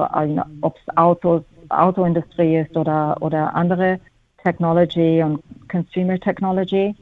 ob 0.62 0.78
es 0.78 0.98
Autos, 0.98 1.44
Autoindustrie 1.68 2.60
ist 2.60 2.78
oder, 2.78 3.18
oder 3.20 3.54
andere 3.54 4.00
Technology 4.46 5.22
und 5.24 5.42
Consumer 5.70 6.20
Technology. 6.20 6.96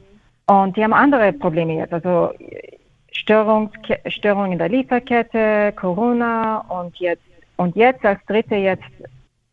Und 0.46 0.76
die 0.76 0.82
haben 0.82 0.92
andere 0.92 1.32
Probleme 1.32 1.76
jetzt, 1.76 1.92
also 1.92 2.32
Störung, 3.12 3.70
Störung 4.06 4.52
in 4.52 4.58
der 4.58 4.68
Lieferkette, 4.68 5.72
Corona 5.76 6.58
und 6.68 6.96
jetzt, 6.96 7.22
und 7.56 7.76
jetzt 7.76 8.04
als 8.04 8.20
dritte 8.26 8.56
jetzt 8.56 8.82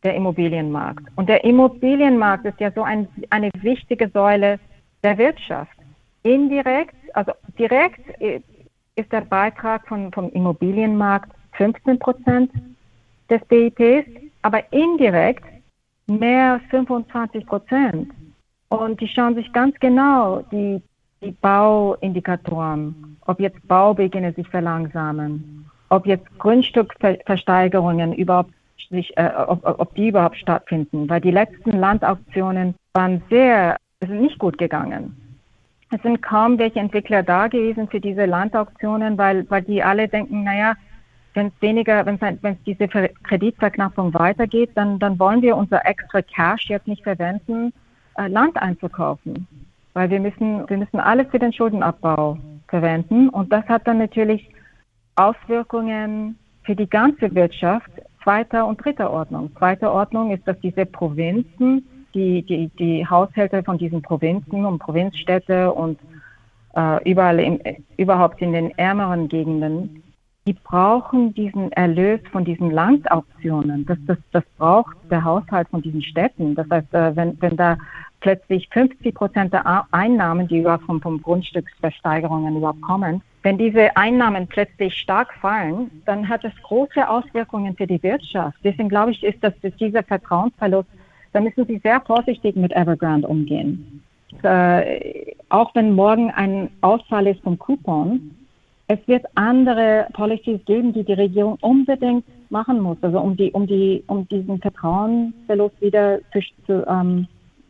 der 0.04 0.16
Immobilienmarkt. 0.16 1.06
Und 1.16 1.30
der 1.30 1.44
Immobilienmarkt 1.44 2.46
ist 2.46 2.60
ja 2.60 2.72
so 2.72 2.82
ein, 2.84 3.08
eine 3.30 3.50
wichtige 3.62 4.10
Säule 4.10 4.60
der 5.04 5.18
Wirtschaft. 5.18 5.78
Indirekt, 6.24 6.96
also 7.14 7.32
direkt 7.58 8.02
ist 8.96 9.12
der 9.12 9.22
Beitrag 9.22 9.88
von, 9.88 10.12
vom 10.12 10.30
Immobilienmarkt 10.32 11.32
15 11.54 12.00
Prozent 12.00 12.52
des 13.30 13.42
BIPs, 13.46 14.10
aber 14.42 14.62
indirekt 14.72 15.46
mehr 16.08 16.54
als 16.54 16.64
25 16.70 17.46
Prozent. 17.46 18.12
Und 18.70 19.02
die 19.02 19.08
schauen 19.08 19.36
sich 19.36 19.52
ganz 19.52 19.78
genau 19.80 20.44
die, 20.52 20.82
die 21.22 21.32
Bauindikatoren, 21.32 23.18
ob 23.26 23.40
jetzt 23.40 23.68
Baubeginn 23.68 24.34
sich 24.34 24.48
verlangsamen, 24.48 25.66
ob 25.90 26.06
jetzt 26.06 26.28
Grundstückversteigerungen 26.40 28.14
überhaupt 28.14 28.54
sich, 28.90 29.16
äh, 29.18 29.30
ob, 29.48 29.64
ob 29.64 29.96
die 29.96 30.10
überhaupt 30.10 30.38
stattfinden, 30.38 31.10
weil 31.10 31.22
die 31.22 31.32
letzten 31.32 31.72
Landauktionen 31.72 32.76
waren 32.94 33.22
sehr, 33.30 33.78
sind 34.00 34.22
nicht 34.22 34.40
gut 34.40 34.58
gegangen. 34.58 35.16
Es 35.92 36.02
sind 36.04 36.22
kaum 36.22 36.58
welche 36.58 36.80
Entwickler 36.80 37.24
da 37.24 37.48
gewesen 37.48 37.90
für 37.90 38.00
diese 38.00 38.26
Landauktionen, 38.26 39.18
weil, 39.18 39.50
weil 39.50 39.64
die 39.64 39.84
alle 39.84 40.08
denken, 40.08 40.44
naja, 40.44 40.76
wenn 41.34 41.48
es 41.48 41.54
weniger, 41.62 42.06
wenn 42.06 42.20
es 42.42 42.58
diese 42.66 42.88
Kreditverknappung 42.88 44.14
weitergeht, 44.14 44.72
dann, 44.76 45.00
dann 45.00 45.18
wollen 45.20 45.42
wir 45.42 45.56
unser 45.56 45.86
extra 45.86 46.22
Cash 46.22 46.70
jetzt 46.70 46.88
nicht 46.88 47.04
verwenden, 47.04 47.74
äh, 48.18 48.28
Land 48.28 48.62
einzukaufen. 48.62 49.48
Weil 49.94 50.10
wir 50.10 50.20
müssen, 50.20 50.70
wir 50.70 50.78
müssen 50.78 51.00
alles 51.00 51.28
für 51.32 51.40
den 51.40 51.54
Schuldenabbau 51.54 52.38
verwenden. 52.68 53.30
Und 53.30 53.52
das 53.52 53.66
hat 53.68 53.88
dann 53.88 53.98
natürlich 53.98 54.50
Auswirkungen 55.16 56.38
für 56.64 56.76
die 56.76 56.90
ganze 56.90 57.34
Wirtschaft 57.34 57.92
zweiter 58.24 58.68
und 58.68 58.84
dritter 58.84 59.10
Ordnung. 59.12 59.52
Zweiter 59.58 59.92
Ordnung 59.92 60.32
ist, 60.32 60.48
dass 60.48 60.60
diese 60.60 60.86
Provinzen, 60.86 61.88
die, 62.14 62.44
die, 62.44 62.70
die 62.78 63.08
Haushalte 63.08 63.64
von 63.64 63.78
diesen 63.78 64.02
Provinzen 64.02 64.66
und 64.66 64.80
Provinzstädte 64.80 65.72
und 65.72 66.00
äh, 66.76 67.10
überall 67.10 67.40
im, 67.40 67.60
überhaupt 67.98 68.42
in 68.42 68.54
den 68.54 68.78
ärmeren 68.78 69.28
Gegenden, 69.28 70.04
die 70.48 70.54
brauchen 70.54 71.34
diesen 71.34 71.72
Erlös 71.72 72.20
von 72.32 72.44
diesen 72.44 72.72
Landauktionen. 72.72 73.86
Das, 73.86 73.98
das, 74.08 74.18
das 74.32 74.44
braucht 74.58 74.98
der 75.10 75.24
Haushalt 75.24 75.70
von 75.70 75.82
diesen 75.82 76.02
Städten. 76.02 76.56
Das 76.56 76.68
heißt, 76.70 76.94
äh, 76.94 77.16
wenn, 77.16 77.40
wenn 77.42 77.56
da 77.56 77.78
plötzlich 78.22 78.68
50 78.72 79.14
Prozent 79.14 79.54
der 79.54 79.86
Einnahmen, 79.92 80.48
die 80.48 80.60
überhaupt 80.60 80.86
vom, 80.86 81.00
vom 81.02 81.22
Grundstücksversteigerungen 81.22 82.58
überhaupt 82.58 82.82
kommen, 82.82 83.22
wenn 83.44 83.58
diese 83.58 83.96
Einnahmen 83.98 84.48
plötzlich 84.48 84.96
stark 84.96 85.34
fallen, 85.42 85.90
dann 86.06 86.28
hat 86.28 86.44
das 86.44 86.54
große 86.64 87.08
Auswirkungen 87.08 87.76
für 87.76 87.88
die 87.88 88.02
Wirtschaft. 88.04 88.58
Deswegen 88.64 88.90
glaube 88.90 89.12
ich, 89.12 89.24
ist 89.24 89.44
das 89.44 89.54
dieser 89.80 90.04
Vertrauensverlust, 90.04 90.90
da 91.34 91.40
müssen 91.40 91.66
Sie 91.66 91.80
sehr 91.80 92.02
vorsichtig 92.02 92.56
mit 92.56 92.74
Evergrande 92.74 93.28
umgehen. 93.28 94.04
Äh, 94.44 95.34
auch 95.50 95.74
wenn 95.76 95.94
morgen 95.94 96.30
ein 96.32 96.70
Ausfall 96.82 97.28
ist 97.28 97.42
vom 97.42 97.58
Coupon, 97.58 98.32
es 98.92 99.00
wird 99.08 99.26
andere 99.36 100.08
Policies 100.12 100.60
geben, 100.66 100.92
die 100.92 101.04
die 101.04 101.14
Regierung 101.14 101.58
unbedingt 101.62 102.26
machen 102.52 102.82
muss, 102.82 102.98
also 103.02 103.22
um 103.22 103.38
die, 103.38 103.52
um 103.52 103.66
die, 103.66 104.04
um 104.08 104.28
diesen 104.28 104.60
Vertrauensverlust 104.60 105.80
wieder 105.82 106.20
zu, 106.34 106.40
zu 106.66 106.86
ähm, 106.88 107.28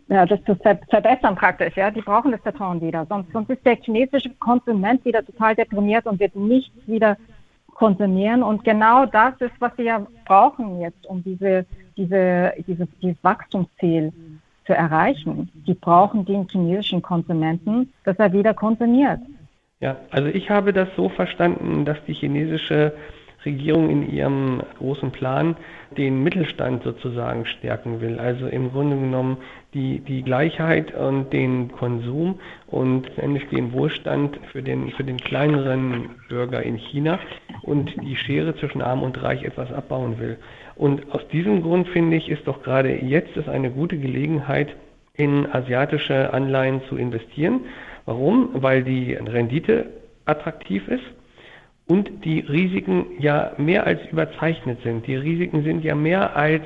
ja, 0.08 0.26
das 0.26 0.44
zu 0.44 0.56
ver 0.56 0.80
verbessern 0.90 1.36
praktisch, 1.36 1.76
ja. 1.76 1.92
Die 1.92 2.02
brauchen 2.02 2.32
das 2.32 2.42
Vertrauen 2.42 2.82
wieder. 2.82 3.06
Sonst, 3.06 3.32
sonst 3.32 3.52
ist 3.52 3.66
der 3.66 3.76
chinesische 3.76 4.32
Konsument 4.40 5.06
wieder 5.06 5.24
total 5.24 5.56
deprimiert 5.56 6.06
und 6.08 6.20
wird 6.20 6.36
nichts 6.36 6.76
wieder 6.88 7.16
konsumieren. 7.68 8.42
Und 8.42 8.64
genau 8.64 9.06
das 9.06 9.36
ist, 9.40 9.54
was 9.60 9.78
wir 9.78 9.86
ja 9.86 10.08
brauchen 10.26 10.82
jetzt, 10.82 11.06
um 11.06 11.24
diese, 11.24 11.66
diese, 11.96 12.54
diese, 12.68 12.88
dieses 13.02 13.24
Wachstumsziel 13.24 14.12
zu 14.66 14.74
erreichen. 14.74 15.50
Die 15.68 15.76
brauchen 15.76 16.26
den 16.26 16.48
chinesischen 16.50 17.02
Konsumenten, 17.02 17.94
dass 18.04 18.18
er 18.18 18.34
wieder 18.34 18.54
konsumiert. 18.54 19.20
Ja, 19.82 19.98
also 20.12 20.30
ich 20.30 20.52
habe 20.52 20.74
das 20.74 20.88
so 20.96 21.10
verstanden, 21.10 21.86
dass 21.86 21.98
die 22.06 22.14
chinesische 22.14 22.94
Regierung 23.44 23.90
in 23.90 24.08
ihrem 24.14 24.62
großen 24.78 25.12
Plan 25.12 25.56
den 25.98 26.22
Mittelstand 26.22 26.84
sozusagen 26.84 27.48
stärken 27.48 28.00
will. 28.00 28.20
Also 28.20 28.46
im 28.46 28.72
Grunde 28.72 28.96
genommen 28.96 29.38
die, 29.74 30.00
die 30.00 30.22
Gleichheit 30.22 30.94
und 30.94 31.34
den 31.34 31.72
Konsum 31.72 32.40
und 32.68 33.18
endlich 33.18 33.50
den 33.50 33.74
Wohlstand 33.74 34.40
für 34.52 34.62
den, 34.62 34.92
für 34.92 35.04
den 35.04 35.18
kleineren 35.18 36.12
Bürger 36.30 36.62
in 36.62 36.76
China 36.76 37.18
und 37.64 37.92
die 38.04 38.16
Schere 38.16 38.56
zwischen 38.56 38.84
Arm 38.84 39.02
und 39.02 39.22
Reich 39.24 39.44
etwas 39.44 39.72
abbauen 39.74 40.20
will. 40.20 40.38
Und 40.76 41.12
aus 41.12 41.28
diesem 41.30 41.64
Grund 41.64 41.88
finde 41.88 42.18
ich, 42.18 42.30
ist 42.30 42.48
doch 42.48 42.62
gerade 42.62 43.04
jetzt 43.04 43.36
ist 43.36 43.50
eine 43.50 43.72
gute 43.72 43.98
Gelegenheit, 43.98 44.76
in 45.14 45.52
asiatische 45.52 46.34
Anleihen 46.34 46.82
zu 46.88 46.96
investieren. 46.96 47.62
Warum? 48.12 48.50
Weil 48.62 48.84
die 48.84 49.14
Rendite 49.14 49.86
attraktiv 50.26 50.86
ist 50.90 51.04
und 51.88 52.26
die 52.26 52.42
Risiken 52.42 53.06
ja 53.20 53.54
mehr 53.56 53.88
als 53.88 54.02
überzeichnet 54.12 54.80
sind. 54.84 55.08
Die 55.08 55.16
Risiken 55.16 55.64
sind 55.64 55.82
ja 55.86 55.96
mehr 55.96 56.36
als 56.36 56.64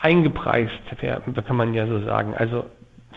eingepreist, 0.00 0.72
kann 1.00 1.56
man 1.56 1.74
ja 1.74 1.86
so 1.86 2.00
sagen. 2.00 2.34
Also 2.36 2.64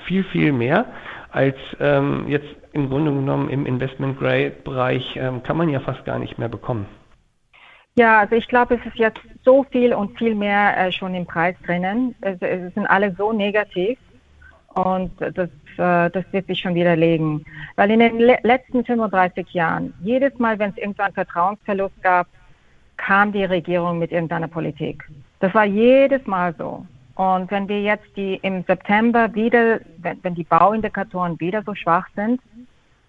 viel, 0.06 0.24
viel 0.26 0.52
mehr 0.52 0.86
als 1.32 1.56
ähm, 1.80 2.26
jetzt 2.28 2.46
im 2.74 2.90
Grunde 2.90 3.12
genommen 3.12 3.50
im 3.50 3.66
Investment-Grade-Bereich 3.66 5.16
ähm, 5.16 5.42
kann 5.42 5.58
man 5.58 5.70
ja 5.70 5.80
fast 5.80 6.06
gar 6.06 6.20
nicht 6.20 6.38
mehr 6.38 6.50
bekommen. 6.50 6.86
Ja, 7.98 8.20
also 8.20 8.36
ich 8.36 8.48
glaube, 8.48 8.76
es 8.76 8.86
ist 8.86 9.00
jetzt 9.00 9.22
so 9.44 9.64
viel 9.72 9.96
und 9.96 10.16
viel 10.20 10.36
mehr 10.36 10.78
äh, 10.78 10.92
schon 10.92 11.16
im 11.16 11.26
Preis 11.26 11.56
drinnen. 11.66 12.14
Es, 12.22 12.38
es, 12.40 12.72
sind 12.76 12.86
alle 12.86 13.16
so 13.18 13.34
negativ 13.34 13.98
und 14.78 15.12
das 15.20 15.50
äh, 15.78 16.10
das 16.10 16.26
wird 16.32 16.48
sich 16.48 16.60
schon 16.60 16.76
widerlegen. 16.76 17.46
Weil 17.76 17.92
in 17.92 18.00
den 18.00 18.20
le 18.20 18.38
letzten 18.44 18.84
35 18.84 19.54
Jahren, 19.54 19.94
jedes 20.02 20.38
Mal, 20.40 20.60
wenn 20.60 20.72
es 20.72 20.78
irgendwann 20.78 21.14
Vertrauensverlust 21.14 22.02
gab, 22.02 22.28
kam 22.98 23.32
die 23.32 23.46
Regierung 23.46 24.00
mit 24.00 24.12
irgendeiner 24.12 24.48
Politik. 24.48 25.08
Das 25.40 25.54
war 25.54 25.66
jedes 25.66 26.26
Mal 26.26 26.56
so. 26.58 26.86
Und 27.16 27.50
wenn 27.52 27.68
wir 27.68 27.82
jetzt 27.82 28.16
die 28.16 28.36
im 28.42 28.64
September 28.64 29.34
wieder, 29.34 29.80
wenn, 29.98 30.24
wenn 30.24 30.36
die 30.36 30.44
Bauindikatoren 30.44 31.40
wieder 31.40 31.64
so 31.64 31.74
schwach 31.74 32.08
sind, 32.16 32.42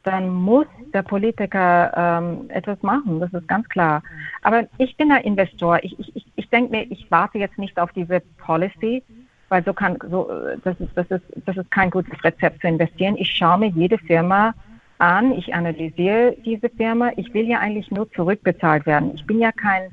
dann 0.03 0.31
muss 0.31 0.67
der 0.95 1.03
Politiker 1.03 1.93
ähm, 1.95 2.49
etwas 2.49 2.83
machen, 2.83 3.21
das 3.21 3.33
ist 3.33 3.49
ganz 3.49 3.69
klar. 3.69 4.03
Aber 4.43 4.67
ich 4.79 4.97
bin 4.97 5.13
ein 5.13 5.23
Investor. 5.25 5.81
Ich, 5.83 5.99
ich, 5.99 6.25
ich 6.35 6.49
denke 6.49 6.71
mir, 6.71 6.83
ich 6.91 7.11
warte 7.11 7.39
jetzt 7.39 7.59
nicht 7.59 7.79
auf 7.79 7.93
diese 7.93 8.21
Policy, 8.39 9.03
weil 9.49 9.65
so 9.65 9.73
kann, 9.73 9.99
so, 10.11 10.31
das 10.65 10.79
ist, 10.81 10.91
das 10.95 11.11
ist, 11.11 11.25
das 11.47 11.57
ist 11.57 11.71
kein 11.71 11.91
gutes 11.91 12.23
Rezept 12.23 12.61
zu 12.61 12.69
investieren. 12.69 13.17
Ich 13.17 13.31
schaue 13.31 13.59
mir 13.59 13.69
jede 13.69 13.99
Firma 13.99 14.55
an, 14.99 15.33
ich 15.33 15.55
analysiere 15.55 16.37
diese 16.45 16.69
Firma. 16.69 17.11
Ich 17.17 17.33
will 17.33 17.49
ja 17.49 17.59
eigentlich 17.59 17.91
nur 17.91 18.11
zurückbezahlt 18.13 18.87
werden. 18.87 19.13
Ich 19.15 19.27
bin 19.27 19.39
ja 19.39 19.53
kein 19.53 19.91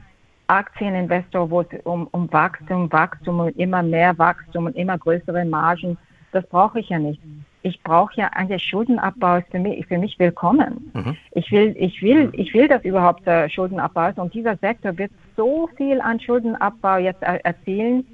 Aktieninvestor, 0.47 1.49
wo 1.49 1.61
es 1.61 1.67
um, 1.83 2.07
um 2.11 2.31
Wachstum, 2.31 2.91
Wachstum 2.91 3.39
und 3.39 3.57
immer 3.57 3.81
mehr 3.81 4.17
Wachstum 4.17 4.65
und 4.65 4.75
immer 4.75 4.97
größere 4.97 5.45
Margen, 5.45 5.97
das 6.31 6.45
brauche 6.47 6.79
ich 6.79 6.89
ja 6.89 6.99
nicht. 6.99 7.21
Ich 7.63 7.81
brauche 7.81 8.13
ja 8.15 8.27
eigentlich 8.27 8.63
Schuldenabbau 8.63 9.37
ist 9.37 9.49
für 9.49 9.57
mich, 9.57 9.87
für 9.87 9.97
mich 9.97 10.19
willkommen. 10.19 10.91
Mhm. 10.93 11.17
Ich 11.31 11.51
will, 11.51 11.75
ich 11.79 12.01
will, 12.03 12.29
ich 12.33 12.53
will, 12.53 12.67
dass 12.67 12.83
überhaupt 12.83 13.25
äh, 13.25 13.49
Schuldenabbau 13.49 14.09
ist 14.09 14.19
und 14.19 14.33
dieser 14.33 14.55
Sektor 14.57 14.95
wird 14.97 15.11
so 15.35 15.67
viel 15.75 15.99
an 16.01 16.19
Schuldenabbau 16.19 16.97
jetzt 16.97 17.23
er 17.23 17.43
erzielen 17.43 18.05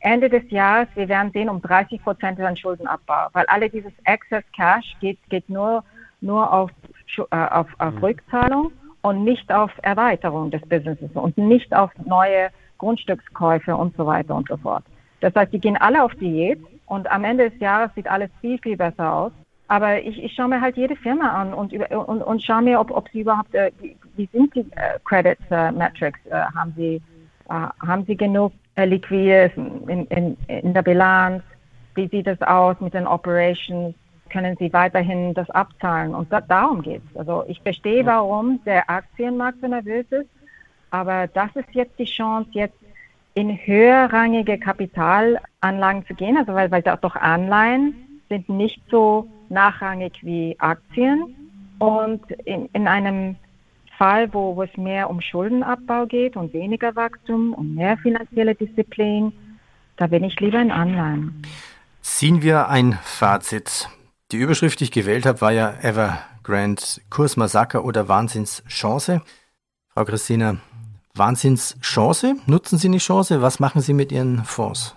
Ende 0.00 0.28
des 0.28 0.50
Jahres, 0.50 0.88
wir 0.94 1.08
werden 1.08 1.30
sehen, 1.32 1.48
um 1.48 1.60
30 1.60 2.02
Prozent 2.02 2.40
an 2.40 2.56
Schuldenabbau, 2.56 3.28
weil 3.32 3.46
alle 3.46 3.68
dieses 3.68 3.92
Excess 4.04 4.44
Cash 4.54 4.96
geht, 5.00 5.18
geht 5.28 5.48
nur, 5.48 5.84
nur 6.20 6.52
auf, 6.52 6.70
äh, 7.16 7.22
auf, 7.30 7.68
auf 7.78 7.94
mhm. 7.94 7.98
Rückzahlung 7.98 8.72
und 9.02 9.24
nicht 9.24 9.52
auf 9.52 9.70
Erweiterung 9.82 10.50
des 10.50 10.62
Businesses 10.62 11.10
und 11.14 11.36
nicht 11.36 11.74
auf 11.74 11.90
neue 12.04 12.50
Grundstückskäufe 12.78 13.76
und 13.76 13.96
so 13.96 14.06
weiter 14.06 14.34
und 14.34 14.48
so 14.48 14.56
fort. 14.56 14.84
Das 15.20 15.34
heißt, 15.34 15.52
die 15.52 15.60
gehen 15.60 15.76
alle 15.76 16.02
auf 16.02 16.14
Diät 16.14 16.60
und 16.86 17.10
am 17.10 17.24
Ende 17.24 17.50
des 17.50 17.60
Jahres 17.60 17.90
sieht 17.94 18.10
alles 18.10 18.30
viel, 18.40 18.58
viel 18.58 18.76
besser 18.76 19.12
aus. 19.12 19.32
Aber 19.68 20.02
ich, 20.02 20.20
ich 20.20 20.34
schaue 20.34 20.48
mir 20.48 20.60
halt 20.60 20.76
jede 20.76 20.96
Firma 20.96 21.28
an 21.28 21.54
und, 21.54 21.72
und, 21.72 22.22
und 22.22 22.42
schaue 22.42 22.62
mir, 22.62 22.80
ob, 22.80 22.90
ob 22.90 23.08
sie 23.10 23.20
überhaupt, 23.20 23.54
äh, 23.54 23.70
wie, 23.78 23.96
wie, 24.16 24.28
sind 24.32 24.52
die 24.54 24.66
äh, 24.72 24.98
Credit 25.04 25.38
äh, 25.50 25.70
Metrics? 25.70 26.18
Äh, 26.26 26.40
haben 26.56 26.74
sie, 26.76 27.00
äh, 27.48 27.66
haben 27.86 28.04
sie 28.06 28.16
genug 28.16 28.52
liquide 28.86 29.52
in, 29.56 30.06
in, 30.06 30.36
in 30.46 30.74
der 30.74 30.82
Bilanz? 30.82 31.42
Wie 31.94 32.08
sieht 32.08 32.26
es 32.26 32.40
aus 32.42 32.80
mit 32.80 32.94
den 32.94 33.06
Operations? 33.06 33.94
Können 34.30 34.56
Sie 34.58 34.72
weiterhin 34.72 35.34
das 35.34 35.50
abzahlen? 35.50 36.14
Und 36.14 36.32
da, 36.32 36.40
darum 36.40 36.82
geht 36.82 37.02
es. 37.10 37.16
Also 37.16 37.44
ich 37.48 37.60
verstehe, 37.60 38.06
warum 38.06 38.60
der 38.64 38.88
Aktienmarkt 38.88 39.60
so 39.60 39.66
nervös 39.66 40.06
ist, 40.10 40.28
aber 40.90 41.26
das 41.28 41.50
ist 41.54 41.68
jetzt 41.72 41.98
die 41.98 42.04
Chance, 42.04 42.50
jetzt 42.52 42.76
in 43.34 43.56
höherrangige 43.56 44.58
Kapitalanlagen 44.58 46.06
zu 46.06 46.14
gehen, 46.14 46.36
also 46.36 46.54
weil, 46.54 46.70
weil 46.70 46.82
doch 46.82 47.16
Anleihen 47.16 47.94
sind 48.28 48.48
nicht 48.48 48.80
so 48.90 49.28
nachrangig 49.48 50.18
wie 50.22 50.56
Aktien. 50.58 51.36
Und 51.78 52.30
in, 52.44 52.68
in 52.72 52.86
einem 52.86 53.36
Fall, 54.00 54.32
wo, 54.32 54.56
wo 54.56 54.62
es 54.62 54.74
mehr 54.78 55.10
um 55.10 55.20
Schuldenabbau 55.20 56.06
geht 56.06 56.34
und 56.34 56.54
weniger 56.54 56.96
Wachstum 56.96 57.52
und 57.52 57.74
mehr 57.74 57.98
finanzielle 57.98 58.54
Disziplin, 58.54 59.30
da 59.98 60.06
bin 60.06 60.24
ich 60.24 60.40
lieber 60.40 60.58
in 60.58 60.70
Anleihen. 60.70 61.42
Ziehen 62.00 62.40
wir 62.40 62.70
ein 62.70 62.98
Fazit. 63.02 63.90
Die 64.32 64.38
Überschrift, 64.38 64.80
die 64.80 64.84
ich 64.84 64.90
gewählt 64.90 65.26
habe, 65.26 65.42
war 65.42 65.52
ja 65.52 65.74
Evergrande 65.82 66.80
Kursmassaker 67.10 67.84
oder 67.84 68.08
Wahnsinnschance. 68.08 69.20
Frau 69.88 70.04
Christina, 70.06 70.56
Wahnsinnschance? 71.14 72.36
Nutzen 72.46 72.78
Sie 72.78 72.88
eine 72.88 72.98
Chance? 72.98 73.42
Was 73.42 73.60
machen 73.60 73.82
Sie 73.82 73.92
mit 73.92 74.12
Ihren 74.12 74.44
Fonds? 74.44 74.96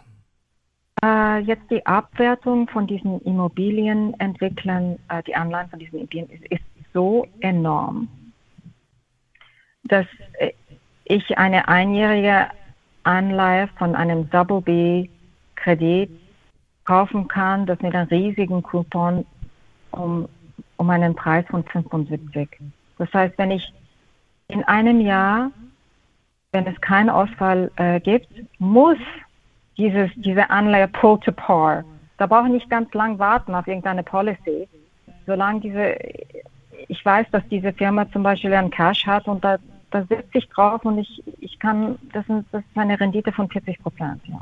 Äh, 1.03 1.39
jetzt 1.39 1.69
die 1.69 1.85
Abwertung 1.85 2.69
von 2.69 2.87
diesen 2.87 3.19
Immobilienentwicklern, 3.23 4.97
äh, 5.09 5.21
die 5.23 5.35
Anleihen 5.35 5.69
von 5.69 5.79
diesen 5.79 5.97
Immobilien 5.97 6.29
ist, 6.29 6.45
ist 6.45 6.63
so 6.93 7.27
enorm 7.41 8.07
dass 9.83 10.05
äh, 10.39 10.51
ich 11.05 11.37
eine 11.37 11.67
einjährige 11.67 12.47
Anleihe 13.03 13.67
von 13.77 13.95
einem 13.95 14.29
Double 14.29 14.61
B 14.61 15.09
Kredit 15.55 16.09
kaufen 16.85 17.27
kann, 17.27 17.65
das 17.65 17.79
mit 17.81 17.95
einem 17.95 18.07
riesigen 18.07 18.61
Coupon 18.61 19.25
um, 19.91 20.27
um 20.77 20.89
einen 20.89 21.15
Preis 21.15 21.45
von 21.49 21.63
75. 21.63 22.49
Das 22.97 23.13
heißt, 23.13 23.37
wenn 23.37 23.51
ich 23.51 23.73
in 24.47 24.63
einem 24.65 25.01
Jahr, 25.01 25.51
wenn 26.51 26.67
es 26.67 26.79
keinen 26.81 27.09
Ausfall 27.09 27.71
äh, 27.77 27.99
gibt, 27.99 28.27
muss 28.59 28.97
dieses, 29.77 30.11
diese 30.15 30.49
Anleihe 30.49 30.87
pull 30.87 31.19
to 31.19 31.31
par. 31.31 31.83
Da 32.17 32.27
brauche 32.27 32.47
ich 32.47 32.53
nicht 32.53 32.69
ganz 32.69 32.93
lang 32.93 33.17
warten 33.17 33.55
auf 33.55 33.67
irgendeine 33.67 34.03
Policy. 34.03 34.67
Solange 35.25 35.61
diese, 35.61 35.95
ich 36.87 37.03
weiß, 37.03 37.27
dass 37.31 37.43
diese 37.49 37.73
Firma 37.73 38.09
zum 38.11 38.23
Beispiel 38.23 38.53
einen 38.53 38.69
Cash 38.69 39.07
hat 39.07 39.27
und 39.27 39.43
da 39.43 39.57
da 39.93 40.01
sitze 40.01 40.39
ich 40.39 40.49
drauf 40.49 40.83
und 40.85 40.97
ich, 40.97 41.23
ich 41.39 41.59
kann, 41.59 41.99
das, 42.11 42.25
sind, 42.25 42.47
das 42.51 42.63
ist 42.63 42.77
eine 42.77 42.99
Rendite 42.99 43.31
von 43.31 43.47
40 43.47 43.79
Prozent. 43.81 44.21
Ja. 44.25 44.41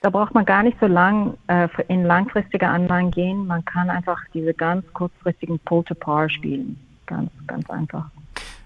Da 0.00 0.10
braucht 0.10 0.34
man 0.34 0.44
gar 0.44 0.64
nicht 0.64 0.78
so 0.80 0.86
lang 0.86 1.34
äh, 1.46 1.68
in 1.86 2.04
langfristige 2.04 2.68
Anleihen 2.68 3.12
gehen. 3.12 3.46
Man 3.46 3.64
kann 3.64 3.88
einfach 3.88 4.18
diese 4.34 4.52
ganz 4.52 4.84
kurzfristigen 4.92 5.60
Pull-to-Par 5.60 6.28
spielen. 6.28 6.76
Ganz, 7.06 7.30
ganz 7.46 7.70
einfach. 7.70 8.10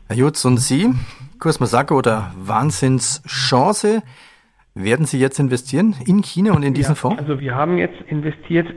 Herr 0.09 0.17
Jutz 0.17 0.45
und 0.47 0.57
Sie, 0.57 0.95
Kurs 1.39 1.61
Masako 1.61 1.99
oder 1.99 2.33
Wahnsinnschance, 2.39 4.03
werden 4.75 5.05
Sie 5.05 5.19
jetzt 5.19 5.39
investieren 5.39 5.95
in 6.07 6.23
China 6.23 6.55
und 6.55 6.63
in 6.63 6.73
diesen 6.73 6.93
ja, 6.93 6.95
Fonds? 6.95 7.19
Also 7.19 7.39
wir 7.39 7.55
haben 7.55 7.77
jetzt 7.77 8.01
investiert, 8.09 8.73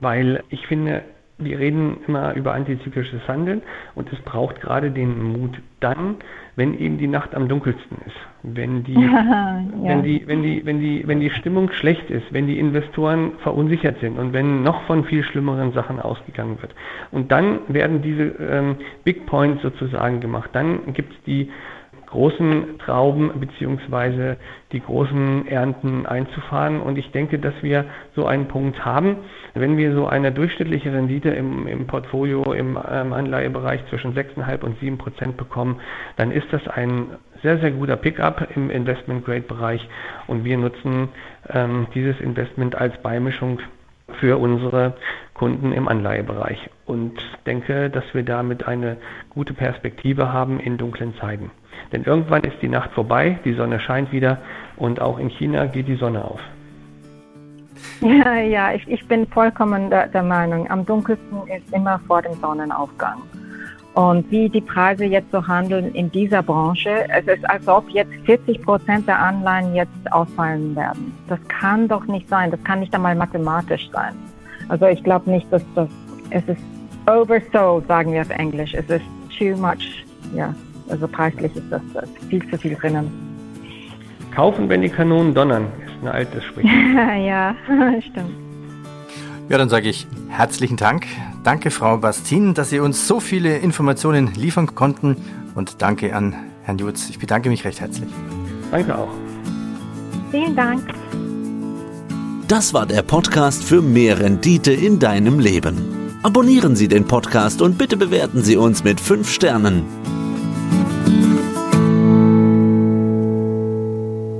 weil 0.00 0.42
ich 0.48 0.66
finde, 0.66 1.04
wir 1.44 1.58
reden 1.58 1.98
immer 2.06 2.34
über 2.34 2.54
antizyklisches 2.54 3.26
Handeln 3.28 3.62
und 3.94 4.12
es 4.12 4.20
braucht 4.20 4.60
gerade 4.60 4.90
den 4.90 5.22
Mut 5.22 5.60
dann, 5.80 6.16
wenn 6.56 6.78
eben 6.78 6.98
die 6.98 7.06
Nacht 7.06 7.34
am 7.34 7.48
dunkelsten 7.48 7.98
ist, 8.06 8.16
wenn 8.42 8.84
die, 8.84 8.94
ja. 8.94 9.60
wenn 9.82 10.02
die, 10.02 10.26
wenn 10.26 10.42
die, 10.42 10.64
wenn 10.64 10.80
die, 10.80 11.06
wenn 11.06 11.20
die 11.20 11.30
Stimmung 11.30 11.70
schlecht 11.72 12.10
ist, 12.10 12.32
wenn 12.32 12.46
die 12.46 12.58
Investoren 12.58 13.32
verunsichert 13.42 13.98
sind 14.00 14.18
und 14.18 14.32
wenn 14.32 14.62
noch 14.62 14.82
von 14.84 15.04
viel 15.04 15.24
schlimmeren 15.24 15.72
Sachen 15.72 16.00
ausgegangen 16.00 16.58
wird. 16.60 16.74
Und 17.10 17.32
dann 17.32 17.60
werden 17.68 18.02
diese 18.02 18.22
ähm, 18.22 18.76
Big 19.04 19.26
Points 19.26 19.62
sozusagen 19.62 20.20
gemacht. 20.20 20.50
Dann 20.52 20.92
gibt 20.92 21.12
es 21.12 21.22
die 21.24 21.50
großen 22.12 22.78
Trauben 22.78 23.40
beziehungsweise 23.40 24.36
die 24.72 24.80
großen 24.80 25.48
Ernten 25.48 26.04
einzufahren. 26.06 26.80
Und 26.80 26.98
ich 26.98 27.10
denke, 27.10 27.38
dass 27.38 27.54
wir 27.62 27.86
so 28.14 28.26
einen 28.26 28.48
Punkt 28.48 28.84
haben. 28.84 29.16
Wenn 29.54 29.76
wir 29.78 29.94
so 29.94 30.06
eine 30.06 30.30
durchschnittliche 30.30 30.92
Rendite 30.92 31.30
im, 31.30 31.66
im 31.66 31.86
Portfolio 31.86 32.52
im 32.52 32.78
ähm, 32.90 33.12
Anleihebereich 33.14 33.80
zwischen 33.88 34.14
6,5 34.14 34.60
und 34.62 34.78
7 34.80 34.98
Prozent 34.98 35.36
bekommen, 35.38 35.80
dann 36.16 36.30
ist 36.30 36.46
das 36.52 36.66
ein 36.68 37.06
sehr, 37.42 37.58
sehr 37.58 37.70
guter 37.72 37.96
Pickup 37.96 38.46
im 38.54 38.70
Investment-Grade-Bereich. 38.70 39.88
Und 40.26 40.44
wir 40.44 40.58
nutzen 40.58 41.08
ähm, 41.48 41.86
dieses 41.94 42.20
Investment 42.20 42.74
als 42.76 42.96
Beimischung 43.02 43.58
für 44.16 44.38
unsere 44.38 44.94
Kunden 45.34 45.72
im 45.72 45.88
Anleihebereich 45.88 46.70
und 46.86 47.14
denke, 47.46 47.90
dass 47.90 48.04
wir 48.12 48.22
damit 48.22 48.66
eine 48.66 48.96
gute 49.30 49.54
Perspektive 49.54 50.32
haben 50.32 50.60
in 50.60 50.78
dunklen 50.78 51.14
Zeiten. 51.16 51.50
Denn 51.92 52.04
irgendwann 52.04 52.42
ist 52.42 52.60
die 52.62 52.68
Nacht 52.68 52.92
vorbei, 52.92 53.38
die 53.44 53.54
Sonne 53.54 53.80
scheint 53.80 54.12
wieder 54.12 54.38
und 54.76 55.00
auch 55.00 55.18
in 55.18 55.28
China 55.28 55.66
geht 55.66 55.88
die 55.88 55.96
Sonne 55.96 56.24
auf. 56.24 56.40
Ja, 58.00 58.36
ja, 58.36 58.72
ich, 58.72 58.86
ich 58.88 59.06
bin 59.08 59.26
vollkommen 59.26 59.90
der, 59.90 60.08
der 60.08 60.22
Meinung, 60.22 60.70
am 60.70 60.84
dunkelsten 60.84 61.46
ist 61.48 61.72
immer 61.72 61.98
vor 62.06 62.22
dem 62.22 62.34
Sonnenaufgang. 62.34 63.22
Und 63.94 64.30
wie 64.30 64.48
die 64.48 64.62
Preise 64.62 65.04
jetzt 65.04 65.30
so 65.32 65.46
handeln 65.46 65.94
in 65.94 66.10
dieser 66.10 66.42
Branche, 66.42 67.06
es 67.10 67.26
ist, 67.26 67.48
als 67.48 67.68
ob 67.68 67.88
jetzt 67.90 68.12
40 68.24 68.62
Prozent 68.62 69.06
der 69.06 69.18
Anleihen 69.18 69.74
jetzt 69.74 70.10
ausfallen 70.10 70.74
werden. 70.74 71.12
Das 71.28 71.38
kann 71.48 71.88
doch 71.88 72.06
nicht 72.06 72.26
sein. 72.28 72.50
Das 72.50 72.62
kann 72.64 72.80
nicht 72.80 72.94
einmal 72.94 73.14
mathematisch 73.14 73.90
sein. 73.92 74.14
Also 74.68 74.86
ich 74.86 75.02
glaube 75.04 75.30
nicht, 75.30 75.52
dass 75.52 75.62
das, 75.74 75.88
es 76.30 76.42
ist 76.48 76.62
oversold, 77.06 77.86
sagen 77.86 78.12
wir 78.12 78.22
auf 78.22 78.30
Englisch. 78.30 78.72
Es 78.72 78.88
ist 78.88 79.04
too 79.36 79.56
much, 79.56 80.04
ja, 80.34 80.54
also 80.88 81.06
preislich 81.06 81.54
ist 81.54 81.70
das, 81.70 81.82
das 81.92 82.08
viel 82.30 82.48
zu 82.48 82.56
viel 82.56 82.74
drinnen. 82.74 83.10
Kaufen, 84.34 84.70
wenn 84.70 84.80
die 84.80 84.88
Kanonen 84.88 85.34
donnern, 85.34 85.66
ist 85.84 86.02
ein 86.02 86.08
altes 86.08 86.42
Sprichwort. 86.44 86.72
ja, 87.26 87.54
stimmt. 88.00 88.41
Ja, 89.52 89.58
dann 89.58 89.68
sage 89.68 89.90
ich 89.90 90.06
herzlichen 90.30 90.78
Dank. 90.78 91.06
Danke, 91.44 91.70
Frau 91.70 91.98
Bastin, 91.98 92.54
dass 92.54 92.70
Sie 92.70 92.80
uns 92.80 93.06
so 93.06 93.20
viele 93.20 93.58
Informationen 93.58 94.32
liefern 94.34 94.74
konnten. 94.74 95.14
Und 95.54 95.82
danke 95.82 96.16
an 96.16 96.34
Herrn 96.62 96.78
Jutz. 96.78 97.10
Ich 97.10 97.18
bedanke 97.18 97.50
mich 97.50 97.62
recht 97.66 97.78
herzlich. 97.78 98.08
Danke 98.70 98.96
auch. 98.96 99.10
Vielen 100.30 100.56
Dank. 100.56 100.82
Das 102.48 102.72
war 102.72 102.86
der 102.86 103.02
Podcast 103.02 103.62
für 103.62 103.82
mehr 103.82 104.20
Rendite 104.20 104.72
in 104.72 104.98
deinem 104.98 105.38
Leben. 105.38 106.18
Abonnieren 106.22 106.74
Sie 106.74 106.88
den 106.88 107.06
Podcast 107.06 107.60
und 107.60 107.76
bitte 107.76 107.98
bewerten 107.98 108.42
Sie 108.42 108.56
uns 108.56 108.84
mit 108.84 109.02
5 109.02 109.30
Sternen. 109.30 109.84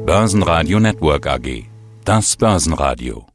Börsenradio 0.07 0.81
Network 0.81 1.27
AG. 1.27 1.65
Das 2.07 2.35
Börsenradio. 2.35 3.32